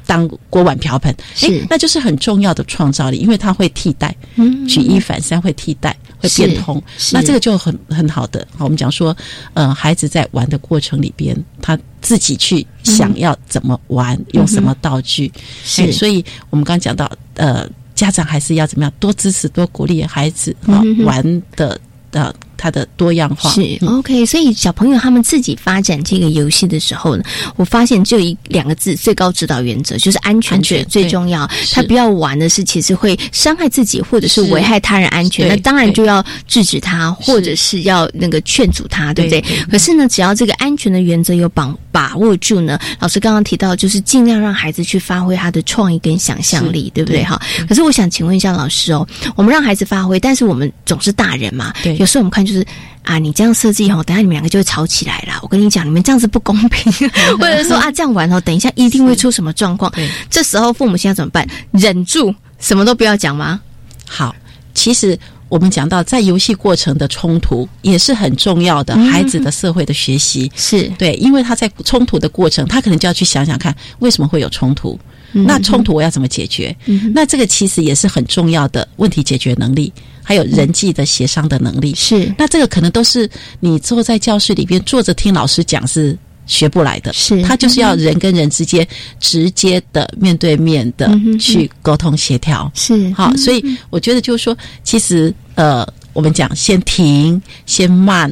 [0.08, 6.82] 当锅碗瓢盆，是，那就是很重要的创造力，因为它会替代，嗯，举一反三会替代，会变通，
[7.12, 8.47] 那这个就很很好的。
[8.58, 9.16] 好，我们讲说，
[9.53, 15.32] 呃，孩子在玩的过程里边，他自己去想要怎么玩，用什么道具，
[15.64, 21.80] 是，所以我们刚刚讲到，呃，家长还是要怎么样，多支持，多鼓励孩子啊玩的
[22.10, 22.34] 的。
[22.58, 27.24] 它的多样化是 OK，所以小朋友他们自己发展这个游戏的时候呢，
[27.55, 31.47] 我发现就一两个字，最高指导原则就是安全最最重要。
[31.72, 39.43] 他不要玩的是，其实会伤害自己或者是危害他人安全，那当然就要制止他，或者是要那个劝阻他，对不对？
[39.70, 47.24] 可是呢，只要这个安全的原则有把把握住呢，老师刚刚提到，就是尽量让孩子去发挥他的创意跟想象力，对不对？
[47.24, 47.39] 哈。
[47.70, 52.47] 可是我想请问一下老师哦，我们让孩子发挥，但是我们总是大人嘛，对，有时候我们看。
[52.48, 52.66] 就是
[53.04, 55.34] 啊，你这样设计哦，等下你们两个就会吵起来了。
[55.43, 56.91] 我跟你讲，你们这样子不公平，
[57.38, 59.91] 或者说啊，这样玩哦，等一下一定会出什么状况。
[60.30, 61.48] 这时候父母现在怎么办？
[61.72, 63.60] 忍住，什么都不要讲吗？
[64.08, 64.36] 好，
[64.74, 65.18] 其实
[65.50, 75.00] 我们讲到在游戏过程的冲突也是很重要的，孩子的社会的学习是对，因为他在冲突的过程，他可能就要去想想看为什么会有冲突，
[75.32, 76.76] 那冲突我要怎么解决？
[77.14, 79.91] 那这个其实也是很重要的问题解决能力。
[80.28, 81.95] 还有人际的协商的能力。
[81.95, 83.30] 是，那这个可能都是
[83.61, 87.41] 你坐在教室里边坐着听老师讲是学不来的，是。
[87.43, 88.86] 他就是要人跟人之间
[89.21, 91.09] 直接的面对面的
[91.39, 93.09] 去沟通协调，是。
[93.13, 98.30] 好，所以我觉得就是说，其实呃，我们讲先停，先慢，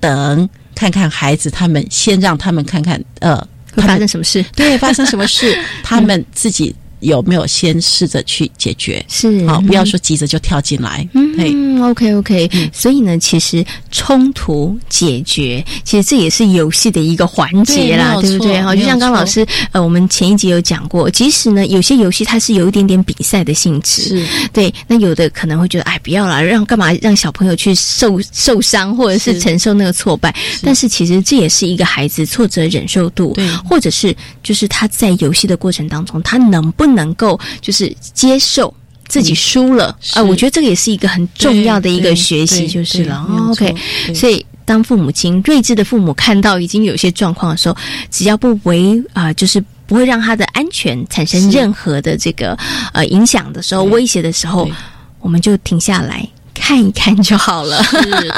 [0.00, 3.38] 等看看孩子他们，先让他们看看呃，
[3.72, 6.74] 会发生什么事， 对，发生什么事， 他们自己。
[7.00, 9.04] 有没有先试着去解决？
[9.06, 9.46] 是。
[9.46, 11.06] 好，不要说急着就跳进来。
[11.12, 11.25] 嗯
[11.82, 12.50] ，OK OK。
[12.72, 18.60] 所以呢，其实冲突解决，其实这也是游戏的一个环节啦，对不对？
[18.62, 24.72] 哈，就像刚老师呃，我们前一集有讲过，即使呢有些游戏它是有一点点比赛的性质，是对。
[24.86, 30.34] 那有的可能会觉得，哎，不要啦，让干嘛让小朋友去受受伤，或者是承受那个挫败？
[30.62, 38.72] 但是其实这也是一个孩子挫折忍受度，对，或者是就是他在游戏的过程当中，他能不能够就是接受
[39.08, 40.22] 自己输了啊？
[40.22, 43.26] 我觉得这个也是一个很重要的一个学习，就是了。
[43.50, 43.74] OK，
[44.14, 47.76] 所以当父母亲睿智的父母看到已经有些状况的时候，
[48.10, 52.56] 只要不为啊，就是不会让他的安全产生任何的这个
[52.92, 54.68] 呃影响的时候，威胁的时候，
[55.20, 56.28] 我们就停下来。
[56.58, 57.80] 看一看就好了，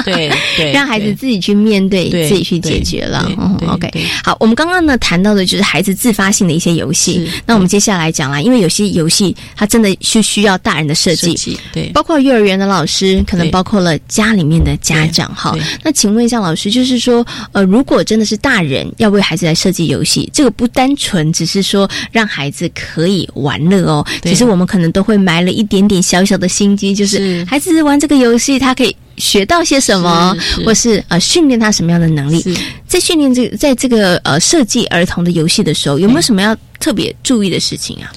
[0.04, 3.30] 对对， 让孩子自己去面对，自己去解决了。
[3.68, 3.90] OK，
[4.24, 7.30] 好，我们刚刚呢谈到的就是孩子自发性的一些游戏。
[7.46, 15.32] 那我们接下来讲啦，因为有些游戏它真的是需要大人的设计，对，包括幼儿园的老师，可能包括了家里面的家长。
[15.34, 27.46] 哈，那请问一下老师，就是说，呃，如果真的是大人要为孩子来设计游戏，这个不单纯只是说让孩子可以玩乐哦，其实我们可能都会埋了一点点小小的心机，就是。
[27.48, 28.07] 孩子玩这。
[28.08, 32.42] 这个游戏他可以学到些什么，或是呃训练他什么样的能力？
[32.86, 38.10] 在训练这个在这个呃设计儿童的游戏的时候，有没有什么要特别注意的事情啊？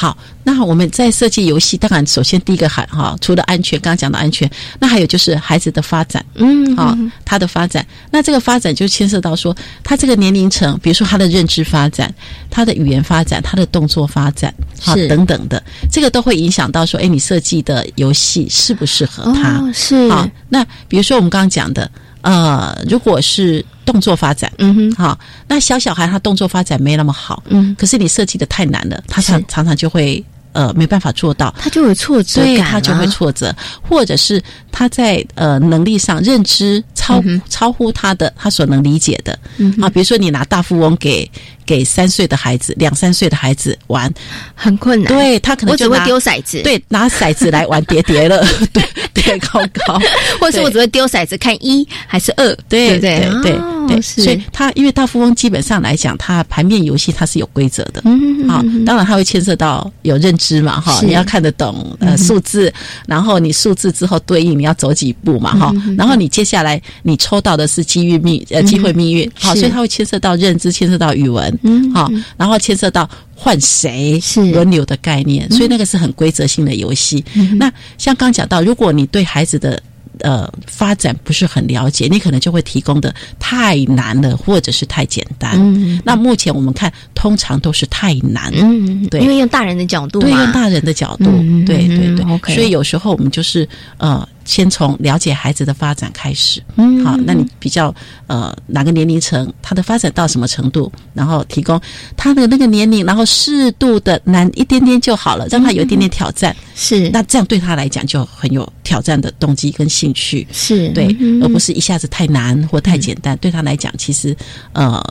[0.00, 12.14] 好，那我们在设计游戏，当然首先第一个喊哈，除了安全，刚刚讲的安全，那还有就是孩子的发展，嗯，好，他的发展，那这个发展就牵涉到说，他这个年龄层，比如说他的认知发展，
[12.48, 19.68] 他的语言发展，他的动作发展，好，等等的，这个都会影响到说，哎，你设计的游戏适不适合他？
[19.74, 21.90] 是好，那比如说我们刚刚讲的。
[22.20, 30.22] 呃，如果是动作发展，嗯哼，好，那小小孩他动作发展没那么好，嗯，可是你设计的太难了，他常常常就会
[30.52, 41.30] 呃没办法做到，他就有挫折感，他就会挫折，或者是他在呃能力上认知超超乎他的他所能理解的，嗯啊，比如说你拿大富翁给。
[41.68, 44.10] 给三岁的孩子、两三岁的孩子玩，
[44.54, 45.12] 很困难。
[45.12, 48.42] 对他可能就会丢骰子，对，拿骰子来玩叠叠了，
[48.72, 50.00] 对，叠高高，
[50.40, 53.52] 或者是我只会丢骰子看一还是二，对对对？
[53.52, 53.58] 对。
[54.02, 62.70] 所以他因为大富翁基本上来讲，它盘面游戏它是有规则的，嗯，好，当然它会牵涉到有认知嘛，哈，你要看得懂呃数字，
[63.06, 71.57] 然后你数字之后对应你要走几步嘛，哈，然后你接下来你抽到的是机遇命呃机会命运，好，所以它会牵涉到认知，牵涉到语文。
[71.62, 74.48] 嗯，好，然后牵涉到换谁是。
[74.58, 77.24] 轮流的概念，所以那个是很规则性的游戏。
[77.58, 79.80] 那像刚讲到，如果你对孩子的
[80.20, 85.52] 呃发展不是很了解，你可能就会提供的太难了，或者是太简单。
[85.56, 88.50] 嗯那目前我们看，通常都是太难。
[88.54, 89.20] 嗯，对。
[89.20, 96.62] 因为用大人的角度对，用大人的角度，嗯对对对、所以有时候我们就是呃，先从了解孩子的发展开始。
[96.76, 97.94] 嗯好，那你比较
[98.26, 101.78] 呃哪个年龄层，他的发展到什么程度，然后提供
[102.16, 106.56] 他的那个年龄，然后适度的难一点点就好了，让他有一点点挑战。
[106.74, 110.48] 是，那这样对他来讲就很有挑战的动机跟兴趣。
[110.50, 114.34] 是对，嗯而不是一下子太难或太简单，对他来讲其实
[114.72, 115.04] 呃。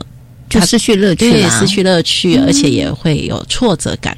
[0.50, 4.18] 他就失去乐趣对，失去乐趣，嗯而且也会有挫折感。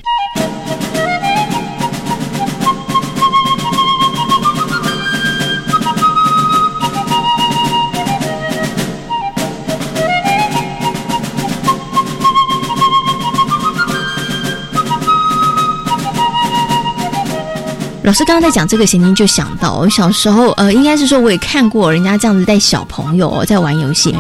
[18.09, 24.11] 老师刚刚在讲这个情境，就想到我小时候，呃，应该是说我也看过人家这样子带小朋友在玩游戏，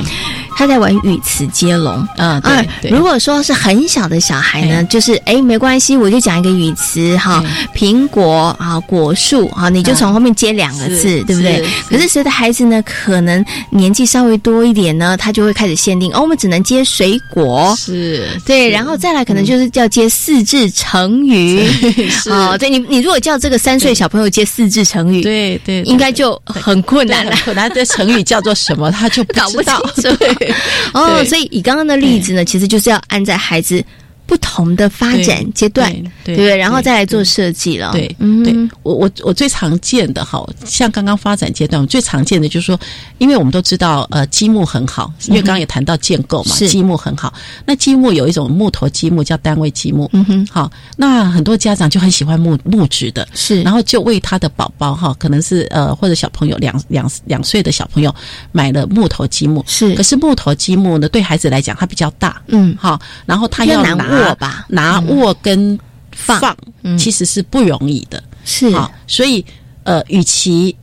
[0.59, 2.05] 他在玩语词接龙。
[2.17, 2.91] 嗯，对对。
[2.91, 7.41] 如果说是很小的小孩呢，就是哎没关系，我就讲一个语词哈，
[7.73, 11.65] 苹果啊，果树啊，你就从后面接两个字，是对不对？
[11.89, 21.65] 可是谁的孩子呢，可能年纪稍微多一点呢，他就会开始限定哦，我们只能接水果，是对，然后再来可能就是要接四字成语。
[22.11, 22.29] 是。
[22.31, 27.31] 哦，对你你如果叫这个三岁小朋友接四字成语，对对，应该就很困难了。
[27.45, 29.81] 可能这成语叫做什么，他就搞不知道。
[30.19, 30.48] 对，
[30.93, 33.83] 哦，所以以刚刚的例子呢，其实就是要按在孩子
[34.29, 35.91] 不同的发展阶段，
[36.23, 36.55] 对对不对？
[36.55, 37.91] 然后再来做设计了。
[37.91, 38.53] 对，嗯对
[38.83, 42.79] 我我我最常见的哈，像刚刚发展阶段，我最常见的就是说，
[43.17, 46.69] 因为我们都知道呃积木很好，因为刚刚也谈到建构嘛，是。
[46.69, 47.33] 积木很好。
[47.65, 58.13] 那积木有一种木头积木叫单位积木，嗯哼，好，那很多家长就很喜欢木木质的，是，然后就为他的宝宝哈，可能是呃或者小朋友两两两岁的小朋友
[58.51, 64.65] 买了木头积木，是，可是木头积木呢，对孩子来讲它比较大，嗯，好，然后他要拿握吧。
[64.69, 65.77] 拿握跟
[66.11, 66.55] 放
[66.97, 68.69] 其实是不容易的，是。
[68.71, 69.43] 好，所以
[69.83, 70.75] 呃，与其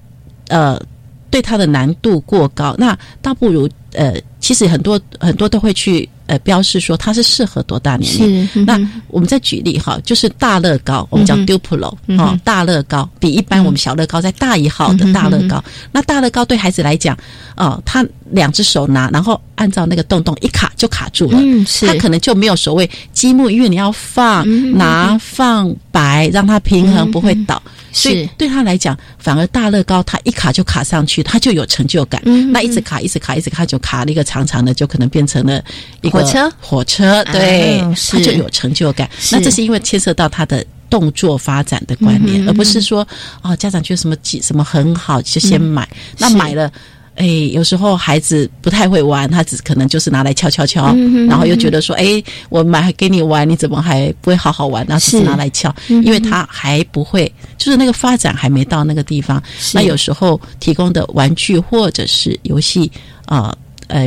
[0.49, 0.80] 呃
[1.30, 8.49] 对它的难度过高，那倒不如呃，其实很多很多都会去呃标示说它是适合多大年龄。
[8.55, 11.47] 嗯那我们再举例哈，就是大乐高，我们讲嗯哼。
[11.47, 15.62] Duplo 嗯，哦大乐高比一般我们小乐高再大一号的大乐高。
[15.93, 17.16] 那大乐高对孩子来讲，
[17.57, 21.87] 哦，他两只手拿，然后按照那个洞洞一卡就卡住了，嗯是。
[21.87, 24.45] 他可能就没有所谓积木，因为你要放
[24.77, 27.62] 拿放摆，让它平衡不会倒。
[27.93, 32.20] 所以对他来讲，反而大乐高他一卡就卡上去，他就有成就感。
[32.27, 35.62] 嗯那一直卡，一直卡，一直卡，就卡了一个长长的，就可能变成了
[36.03, 39.08] 一个火车火车，对，啊他就有成就感。
[39.30, 40.64] 那这是因为牵涉到他的。
[40.88, 43.06] 动作发展的观念，而不是说
[43.42, 45.86] 啊、家长觉得什么几什么很好就先买，
[46.16, 46.70] 那买了。
[47.16, 50.94] 哎，有时候孩子不太会玩，他只可能就是拿来敲敲敲，
[51.28, 54.86] 然后又觉得说，哎，我买给你玩，你怎么还不会好好玩？
[54.86, 59.42] 然后只是是拿来敲，嗯因为他还不会，就是那个发展还没到那个地方。
[59.74, 62.90] 那有时候提供的玩具或者是游戏
[63.24, 63.48] 啊。
[63.48, 63.58] 呃，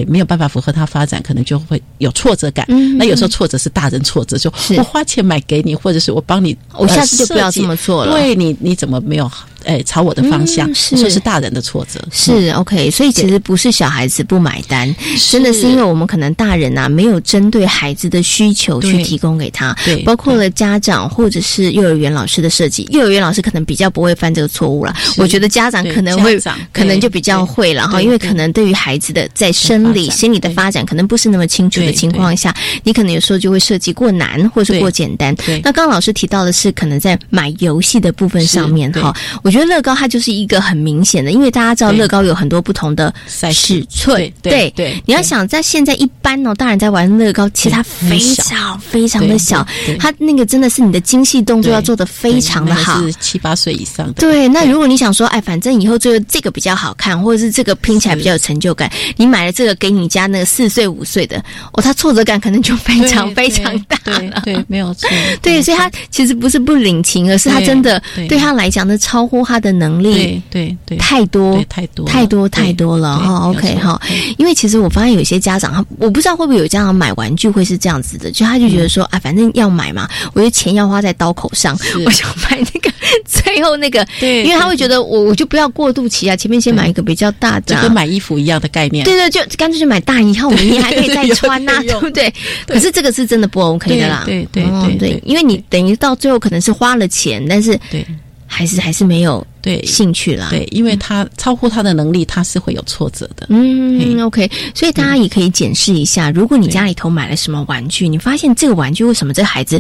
[0.08, 2.66] 没有办法符合他发展，可能就会有挫折感。
[2.70, 8.12] 嗯那有时候挫折是大人挫折，就我花钱买给你，或者是我帮你，我下次就不要这么做了。
[8.12, 9.30] 对你，你怎么没有
[9.66, 10.70] 哎朝我的方向？
[10.72, 11.20] 嗯是。
[11.20, 12.00] 大人的挫折。
[12.12, 14.96] 是 OK，所以其实不是小孩子不买单，
[15.30, 26.40] 真的是因为我们可能大人啊没有针对孩子的需求去提供给他，对包括了家长或者是幼儿园老师的设计，幼儿园老师可能比较不会犯这个错误了，我觉得家长可能会
[26.72, 35.36] 可能就比较会了哈，因为可能对于孩子的在生理、心理的发展可能不是那么清楚的情况下，你可能有时候就会设计过难或是对过简单。
[35.36, 35.60] 对。
[35.66, 45.04] 那刚刚老师提到的是可能在买游戏的部分上面哈，我觉得乐高它就是一个很明显的，因为大家知道乐高有很多不同的尺寸，对对对。
[45.06, 49.66] 你要想在现在一般哦，大人在玩乐高，其实它非常非常的小
[50.00, 53.02] 它那个真的是你的精细动作要做的非常的好。
[53.02, 54.14] 是七八岁以上的。
[54.14, 61.44] 对，那如果你想说，哎，反正以后这个这个比较好看，或者是这个拼起来比较有成就感，你买了这个给你家那个四岁五岁的，
[61.74, 64.42] 哦，他挫折感可能就非常非常大了。
[64.44, 65.10] 对，没有错。
[65.42, 68.28] 对，所以他其实不是不领情，而是他真的对。
[68.28, 73.50] 对他来讲那，超乎他的能力对对对，太多太多太多太多了对哈。
[73.50, 73.82] OK 错。
[73.82, 74.02] 哈，
[74.38, 82.92] 因为其实我发现有些家长，他我不知道会不会有家长买玩具会是这样子的，就他就觉得说，啊，反正要买嘛，我觉得钱要花在刀口上，我就买那个
[83.26, 89.06] 最后那个，对因为他会觉得我我就不要过渡期啊，前面先买一个比较大的跟买衣服一样的概念。
[89.06, 92.34] 对对，就干脆就买大一号，我明年还可以 再穿呐、对不对？
[92.68, 94.24] 可是这个是真的不 OK 的啦。
[94.26, 98.06] 对对对对，因为你等于到最后可能是花了钱，但是对。
[98.52, 100.48] 孩子还是没有对兴趣啦。
[100.50, 103.46] 对，因为他超乎他的能力，他是会有挫折的。
[103.50, 109.80] 嗯，OK，所以大家也可以检视一下，如果你家里头买了什么玩具，你发现这个玩具为什么这孩子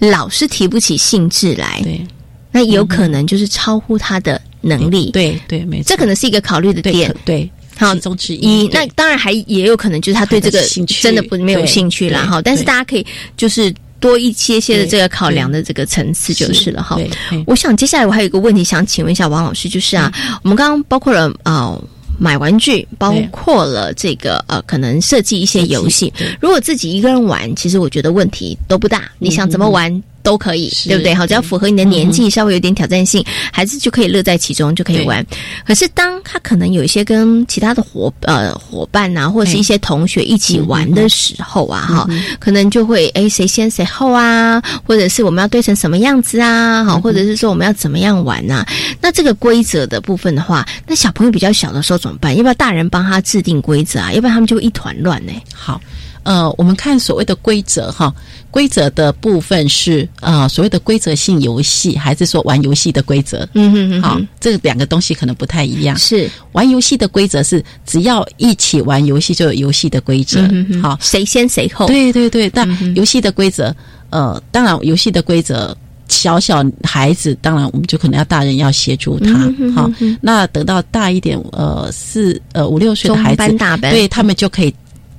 [0.00, 1.80] 老是提不起兴致来？
[1.84, 2.04] 对，
[2.50, 5.12] 那有可能就是超乎他的能力。
[5.12, 7.14] 对对，没错，这可能是一个考虑的点。
[7.24, 7.48] 对。
[7.76, 8.66] 好，其中之一。
[8.72, 10.60] 那当然还也有可能就是他对这个
[11.00, 12.26] 真的不没有兴趣啦。
[12.28, 12.42] 哈。
[12.42, 13.06] 但是大家可以
[13.36, 16.98] 就是多一些些的这个考量的这个层次就是了哈。
[17.46, 21.78] 我想接下来我还有一个问题想请问一下王老师，就是啊，我们刚刚包括了啊
[22.18, 26.12] 买玩具，包括了这个呃可能设计一些游戏。
[26.40, 29.10] 如果自己一个人玩，其实我觉得问题都不大。
[29.18, 30.02] 你想怎么玩？
[30.28, 31.14] 都可以，对不对？
[31.14, 35.24] 好，只要符合你的年纪，稍微有点挑战性，孩子就可以乐在其中，就可以玩。
[35.64, 42.08] 可是，当他可能有一些跟其他的伙呃伙伴啊，或者是一些同学一起玩的时候啊，哈，
[42.38, 48.66] 可能就会哎谁先谁后啊，或者是我们要堆成什么样子啊，好，或者是说我们要怎么样玩呢？
[49.00, 52.36] 那这个规则的部分的话，那小朋友比较小的时候怎么办？
[52.36, 54.12] 要不要大人帮他制定规则啊？
[54.12, 55.32] 要不然他们就会一团乱呢？
[55.54, 55.80] 好。
[56.24, 58.12] 呃，我们看所谓的规则哈，
[58.50, 63.48] 规则的部分是呃所谓的规则性游戏，还是说玩游戏的规则？
[63.54, 65.96] 嗯哼哼，好，这两个东西可能不太一样。
[65.96, 70.40] 是玩游戏的规则是只要一起玩游戏就有游戏的规则。
[70.50, 71.86] 嗯哼好，谁先谁后？
[71.86, 73.74] 对对对，但游戏的规则，
[74.10, 75.74] 呃，当然游戏的规则，
[76.08, 79.50] 小小孩子当然我们就可能要大人要协助他。
[79.74, 79.90] 好，
[80.20, 83.56] 那等到大一点，呃，四呃五六岁的孩子，
[83.90, 84.74] 对他们就可以。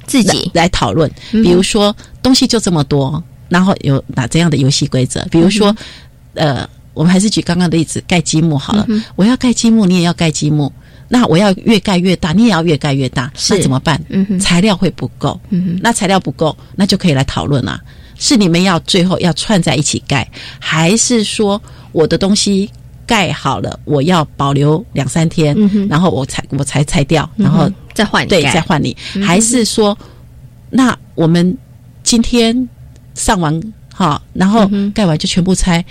[0.10, 5.24] 自己来讨论，比如说东西就这么多，然后有哪这样的游戏规则？
[5.30, 5.76] 比如说，
[6.34, 8.86] 呃，我们还是举刚刚的例子，盖积木好了。
[9.16, 10.72] 我要盖积木，你也要盖积木，
[11.07, 14.01] 那我要越盖越大，你也要越盖越大，那怎么办？
[14.39, 15.39] 材料会不够，
[15.82, 17.80] 那材料不够，那就可以来讨论了。
[18.18, 20.30] 是你们要最后要串在一起盖，
[20.60, 22.70] 还是说我的东西？
[23.10, 25.57] 盖好了，我要保留两三天，
[25.89, 28.95] 然后我才我才拆掉，然后再换对，再换你。
[29.26, 29.97] 还是说，
[30.70, 31.57] 那我们
[32.03, 32.70] 今天
[33.16, 33.60] 上完。
[34.00, 35.84] 好，然后盖完就全部拆。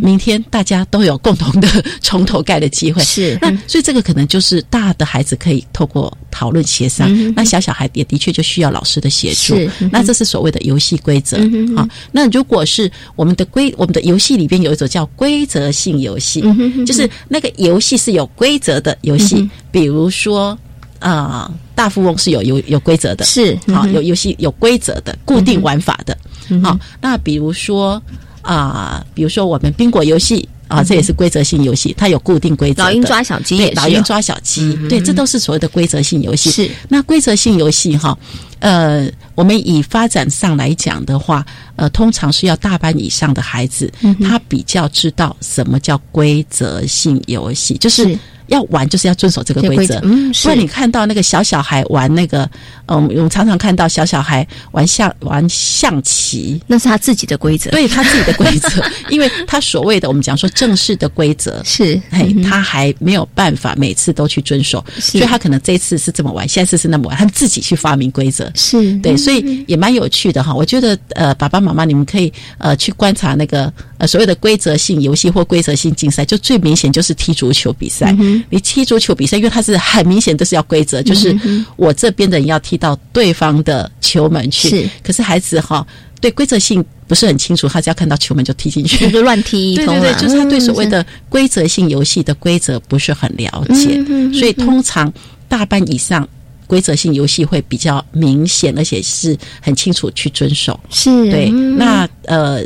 [0.00, 1.66] 明天大家都有共同的
[2.00, 3.02] 从头盖的机会。
[3.02, 9.56] 是，那所以这个可能就是大的孩子可以透过讨论协商，那小小孩也的确就需要老师的协助。
[9.90, 11.36] 那这是所谓的游戏规则。
[11.74, 16.40] 好，那如果是我们的规，我们的游戏里边有一种叫规则性游戏，
[16.86, 20.56] 就是那个游戏是有规则的游戏，比如说
[21.00, 26.16] 啊，大富翁是有有有规则的，是好有游戏有规则的固定玩法的。
[26.62, 28.02] 好，那比如说
[28.42, 32.82] 啊，比如说我们宾果游戏啊，这也是规则性游戏，它有固定规则。
[32.82, 33.74] 老鹰抓小鸡也是。
[33.74, 36.50] 老鹰抓小鸡，对，这都是所谓的规则性游戏。
[36.50, 36.70] 是。
[36.88, 38.16] 那规则性游戏哈，
[38.58, 41.44] 呃，我们以发展上来讲的话，
[41.76, 43.90] 呃，通常是要大班以上的孩子，
[44.22, 48.18] 他比较知道什么叫规则性游戏，就是。
[48.48, 52.48] 要玩就是要遵守这个规则，不然你看到那个小小孩玩那个，
[52.86, 68.96] 嗯，我们常常看到小小孩玩象玩象棋，那是他自己的规则，对他自己的规则， 因为他所谓的我们讲说正式的规则是，嘿，他还没有办法每次都去遵守，所以他可能这次是这么玩，下次是那么玩，他自己去发明规则，是。
[68.98, 70.54] 对，所以也蛮有趣的哈。
[70.54, 78.16] 我觉得呃，爸爸妈妈你们可以呃去观察那个呃所谓的规则性游戏或规则性竞赛，就最明显就是踢足球比赛。
[78.48, 81.36] 你踢足球比赛，因为它是很明显都是要规则，就是
[81.76, 84.68] 我这边的人要踢到对方的球门去。
[84.68, 85.86] 是，可是孩子哈
[86.20, 89.74] 对规则性不是很清楚，他只要看到球门就踢进去，就 乱踢。
[89.76, 95.12] 对对对，就是他对所谓的规则性游戏的规则不是很了解，所以通常
[95.48, 96.28] 大班以上
[96.66, 100.78] 规则性游戏会比较明显，而且是很清楚去遵守。
[100.90, 102.62] 是对，那呃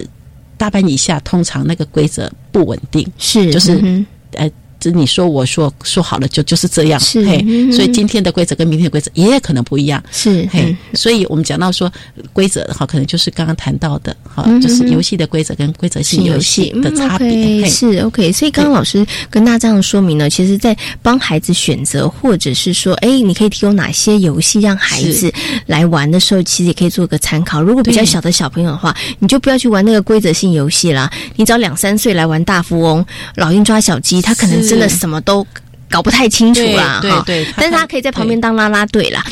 [0.57, 4.51] 大班以下通常那个规则不稳定，是就是呃。
[4.91, 7.39] 是你说我说说好了就就是这样，是嘿，
[7.73, 11.91] 所以今天的规则跟明天的规则也可能不一样，是嘿，所以我们讲到说
[12.33, 18.33] 规则哈，可能就是刚刚谈到的哈，就是游戏的规则跟规则性游戏的差别，是 OK。
[18.33, 25.33] 所以刚刚老师跟大家这样说明呢，其实，在帮孩子选择或者是说，哎，你可以提供哪些游戏让孩子
[25.67, 27.63] 来玩的时候，其实也可以做个参考。
[27.63, 33.05] 如果比较小的小朋友的话，你就不要去玩那个规则性游戏啦，你找两三岁来玩大富翁、
[33.37, 34.72] 老鹰抓小鸡，他可能。
[34.73, 35.47] 真的什么都
[35.91, 39.23] 搞不太清楚啦，对对，但是他可以在旁边当啦啦队啦，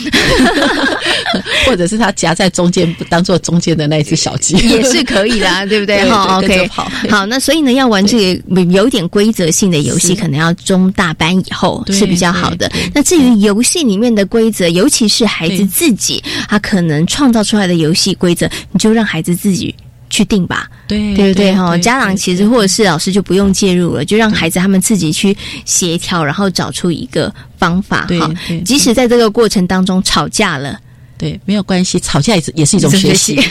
[1.65, 4.55] 或者是他夹在中间，当做中间的那只小鸡。
[4.69, 6.07] 也是可以啦， 对不对？
[6.11, 6.69] 好，OK，
[7.09, 12.71] 好，那所以呢，要玩这个有一点规则性的游戏，可能要中大班以后是比较好的。
[12.95, 19.75] 那至于游戏里面的规则，尤其是孩子自己，他可能创造出来的游戏规则，你就让孩子自己。
[20.11, 21.55] 去定吧，对对不对？
[21.55, 25.35] 哈，家长其实或者是老师就不用介入了，就让孩子他们自己去
[25.65, 28.07] 协调，然后找出一个方法。
[28.19, 28.31] 哈，
[28.65, 30.79] 即使在这个过程当中吵架了，
[31.17, 33.41] 对，没有关系，吵架也是也是一种学习。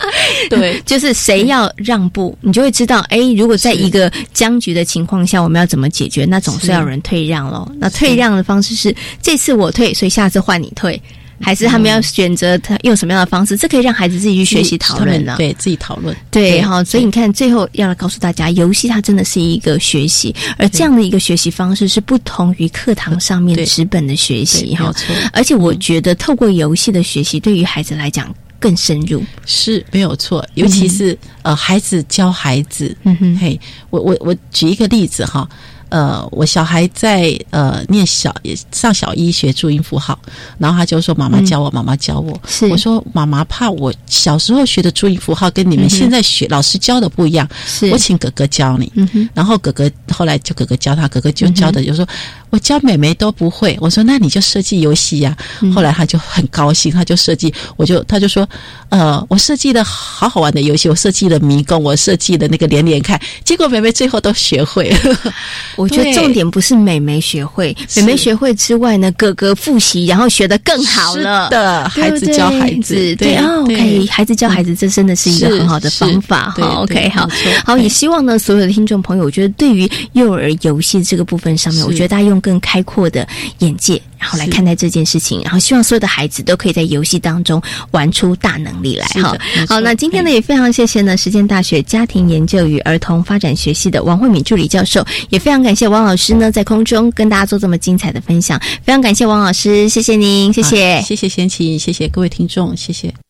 [0.48, 6.24] 对，就是谁要让步，你就会知道，哎，如果在一个僵局的情况下，我们要怎么解决？
[6.24, 7.70] 那总是要有人退让喽。
[7.78, 11.00] 那退让的方式是，这次我退，所以下次换你退。
[11.40, 13.56] 还是他们要选择他用什么样的方式？
[13.56, 16.14] 这可以让孩子自己去学习讨论的，对自己讨论。
[16.30, 24.94] 对哈，所以你看，最后要来告诉大家，游戏它真的是一个学习，而这样的一个学习方式是不同于课堂上面纸本的学习哈。
[25.32, 30.46] 而且我觉得，透过游戏的学习，对于孩子来讲更深入，是没有错。
[30.54, 35.48] 尤其是呃，孩子教孩子，嗯哼，嘿，我我我举一个例子哈。
[35.90, 38.34] 呃，我小孩在呃念小
[38.72, 40.18] 上小一学注音符号，
[40.58, 47.48] 然后他就说：“妈妈教我，妈妈教我。”我说：“妈妈怕我小时候学的注音符号跟你们现在学老师教的不一样，
[47.92, 48.90] 我请哥哥教你。”
[49.34, 52.06] 然后哥哥后来就哥哥教他，哥哥就教的就说。
[52.50, 55.36] 我教美眉都不会，我说那你就设计游戏呀。
[55.72, 58.44] 后来他就很高兴，他就设计，我就他就说，
[58.88, 64.98] 呃，我设计的好好玩的游戏，我设计了迷宫，我设计的那个连连看，结果美眉最后都学会了。
[65.80, 71.48] 我觉得重点不是美眉学会，美眉学会之外呢，哥哥复习，然后学的更好了。
[71.48, 76.50] 的孩子教孩子，对啊，OK，孩子教孩子，这真的是一个很好的方法。
[76.50, 77.28] 哈，OK，好，
[77.64, 82.40] 好，也希望呢，所有的听众朋友，我觉得对于幼儿游戏这个部分上面，我觉得大家用。
[82.40, 83.28] 更开阔的
[83.58, 87.60] 眼界，然后来看待这件事情，然后希望所有的孩子都可以在游戏当中
[87.90, 89.06] 玩出大能力来。
[89.22, 89.34] 哈，
[89.66, 103.29] 好，那今天呢也非常谢谢呢实践大学家庭研究与儿童发展学系的王慧敏助理教授，也非常感谢王老师呢在空中跟大家做这么精彩的分享，非常感谢王老师，谢谢您，谢谢，谢谢贤琪，谢谢各位听众，谢谢。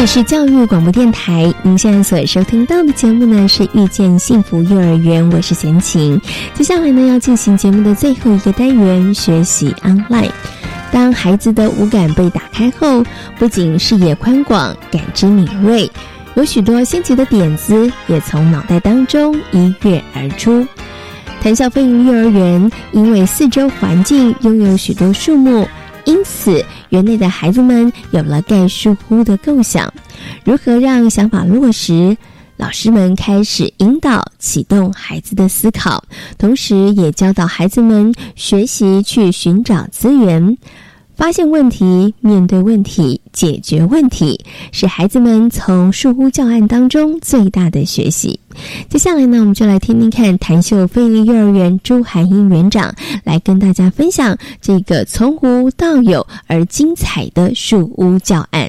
[0.00, 6.18] 这是教育广播电台，您现在所收听到的节目呢是遇见幸福幼儿园，我是贤琴。
[6.54, 10.30] 接下来呢要进行节目的最后一个单元——学习 online。
[10.90, 13.04] 当孩子的五感被打开后，
[13.38, 15.90] 不仅视野宽广、感知敏锐，
[16.32, 20.66] 有许多新奇的点子也从脑袋当中一跃而出。
[21.42, 25.68] 谈笑飞云幼儿园因为四周环境拥有许多树木。
[26.10, 29.94] 因此，园内的孩子们有了盖树屋的构想。
[30.44, 32.16] 如何让想法落实？
[32.56, 36.02] 老师们开始引导、启动孩子的思考，
[36.36, 40.58] 同时也教导孩子们学习去寻找资源。
[41.20, 44.40] 发现问题、面对问题、解决问题，
[44.72, 48.40] 是孩子们从树屋教案当中最大的学习。
[48.88, 58.66] 接下来呢，我们就来听听看谭秀飞利幼儿园朱海英园长来跟大家分享这个从无到有而精彩的树屋教案。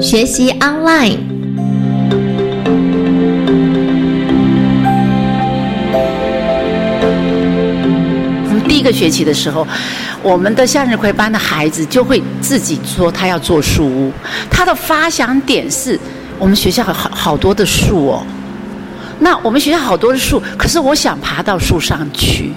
[0.00, 1.39] 学习 online。
[8.80, 9.66] 一个学期的时候，
[10.22, 14.10] 我们的向日葵班的孩子就会自己说他要做树屋。
[14.50, 16.00] 他的发想点是
[16.38, 18.24] 我们学校好好多的树哦，
[19.18, 22.52] 那我们学校好多的树，可是我想爬到树上去，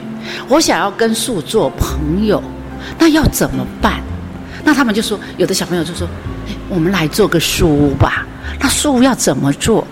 [0.48, 2.42] 我想要跟树做朋友，
[2.98, 4.02] 那要怎么办？
[4.64, 6.08] 那他们就说，有的小朋友就说
[6.70, 8.26] ：“我们来做个树屋吧。”
[8.62, 9.86] 那树屋要怎么做？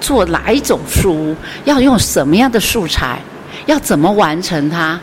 [0.00, 1.36] 做哪一种树屋？
[1.64, 3.18] 要用什么样的素材？
[3.66, 5.00] 要怎么完成它？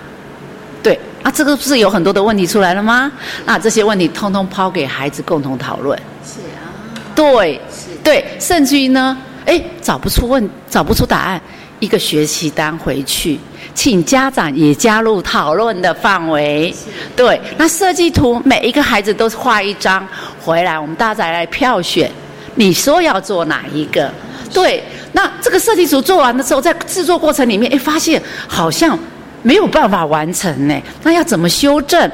[1.22, 3.12] 对啊，这个不是有很多的问题出来了吗？
[3.46, 5.98] 那这些问题通通抛给孩子共同讨论。
[6.26, 6.66] 是啊，
[7.16, 7.62] 对，
[8.04, 9.16] 对，甚至于呢，
[9.46, 11.40] 哎，找不出问，找不出答案，
[11.80, 13.40] 一个学习单回去，
[13.76, 16.74] 请家长也加入讨论的范围。
[17.16, 20.06] 对，那设计图每一个孩子都画一张
[20.44, 22.12] 回来，我们大家来票选，
[22.56, 24.12] 你说要做哪一个？
[24.52, 28.98] 对，那这个设计图做完的时候，在制作过程里面，哎，发现好像。
[29.42, 32.10] 没有办法完成呢，那要怎么修正？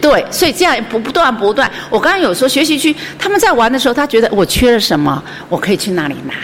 [0.00, 1.70] 对，所以这样不不断不断。
[1.90, 6.34] 我刚刚有说学习区他们在玩的时候，他觉得我缺了什么，我可以去那里拿？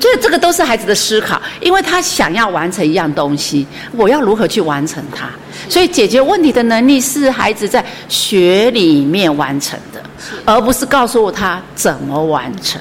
[0.00, 5.28] 所以这个都是孩子的思考，因为他想要完成一样东西，我要如何去完成它？
[5.68, 10.02] 所以解决问题的能力是孩子在学里面完成的，
[10.44, 12.80] 而不是告诉我他怎么完成。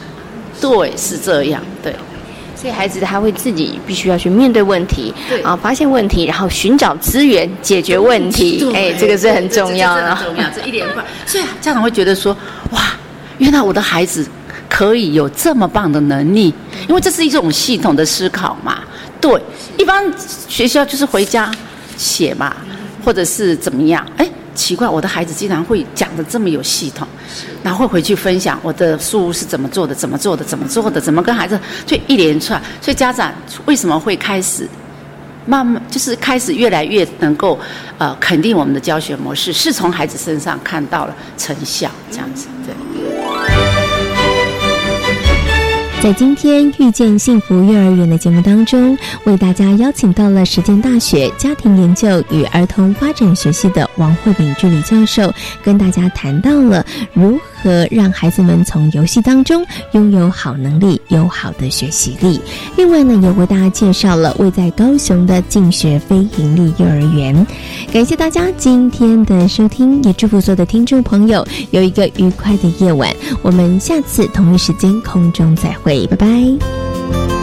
[0.59, 1.93] 对，是这样，对。
[2.61, 5.11] 所以孩子他会自己必须要去面对问题，
[5.43, 8.63] 啊，发现问题，然后寻找资源解决问题。
[8.71, 11.03] 哎，这个是很重要的，很重要，这一连贯。
[11.25, 12.37] 所以家长会觉得说，
[12.69, 12.93] 哇，
[13.39, 14.27] 原来我的孩子
[14.69, 16.53] 可以有这么棒的能力，
[16.87, 18.81] 因为这是一种系统的思考嘛。
[19.19, 19.41] 对，
[19.79, 20.05] 一般
[20.47, 21.51] 学校就是回家
[21.97, 22.55] 写嘛，
[23.03, 24.05] 或者是怎么样？
[24.17, 24.29] 哎，
[24.61, 27.07] 奇怪，我的孩子竟然会讲的这么有系统，
[27.63, 32.61] 然后会回去分享我的书是怎么做的，怎么做的，怎么做的，怎么跟孩子，就一连串。
[32.79, 33.33] 所以家长
[33.65, 34.67] 为什么会开始
[35.47, 37.59] 慢慢就是开始越来越能够
[37.97, 42.75] 呃肯定我们的教学模式，是从孩子身上看到了成效，这样子对。
[46.01, 55.31] 在今天遇见幸福幼儿园的节目当中，为大家邀请到了实践大学家庭研究与儿童发展学系的王慧敏助理教授，
[55.63, 56.83] 跟大家谈到了
[57.13, 62.41] 如何和让孩子们从游戏当中拥有好能力、有好的学习力。
[62.75, 67.45] 另外呢，也为大家介绍了位在高雄的进学非盈利幼儿园。
[67.93, 73.13] 感谢大家今天的收听，也祝福所有的听众朋友有一个愉快的夜晚。
[73.41, 76.07] 我们下次同一时间空中再会。
[76.07, 77.40] 拜拜。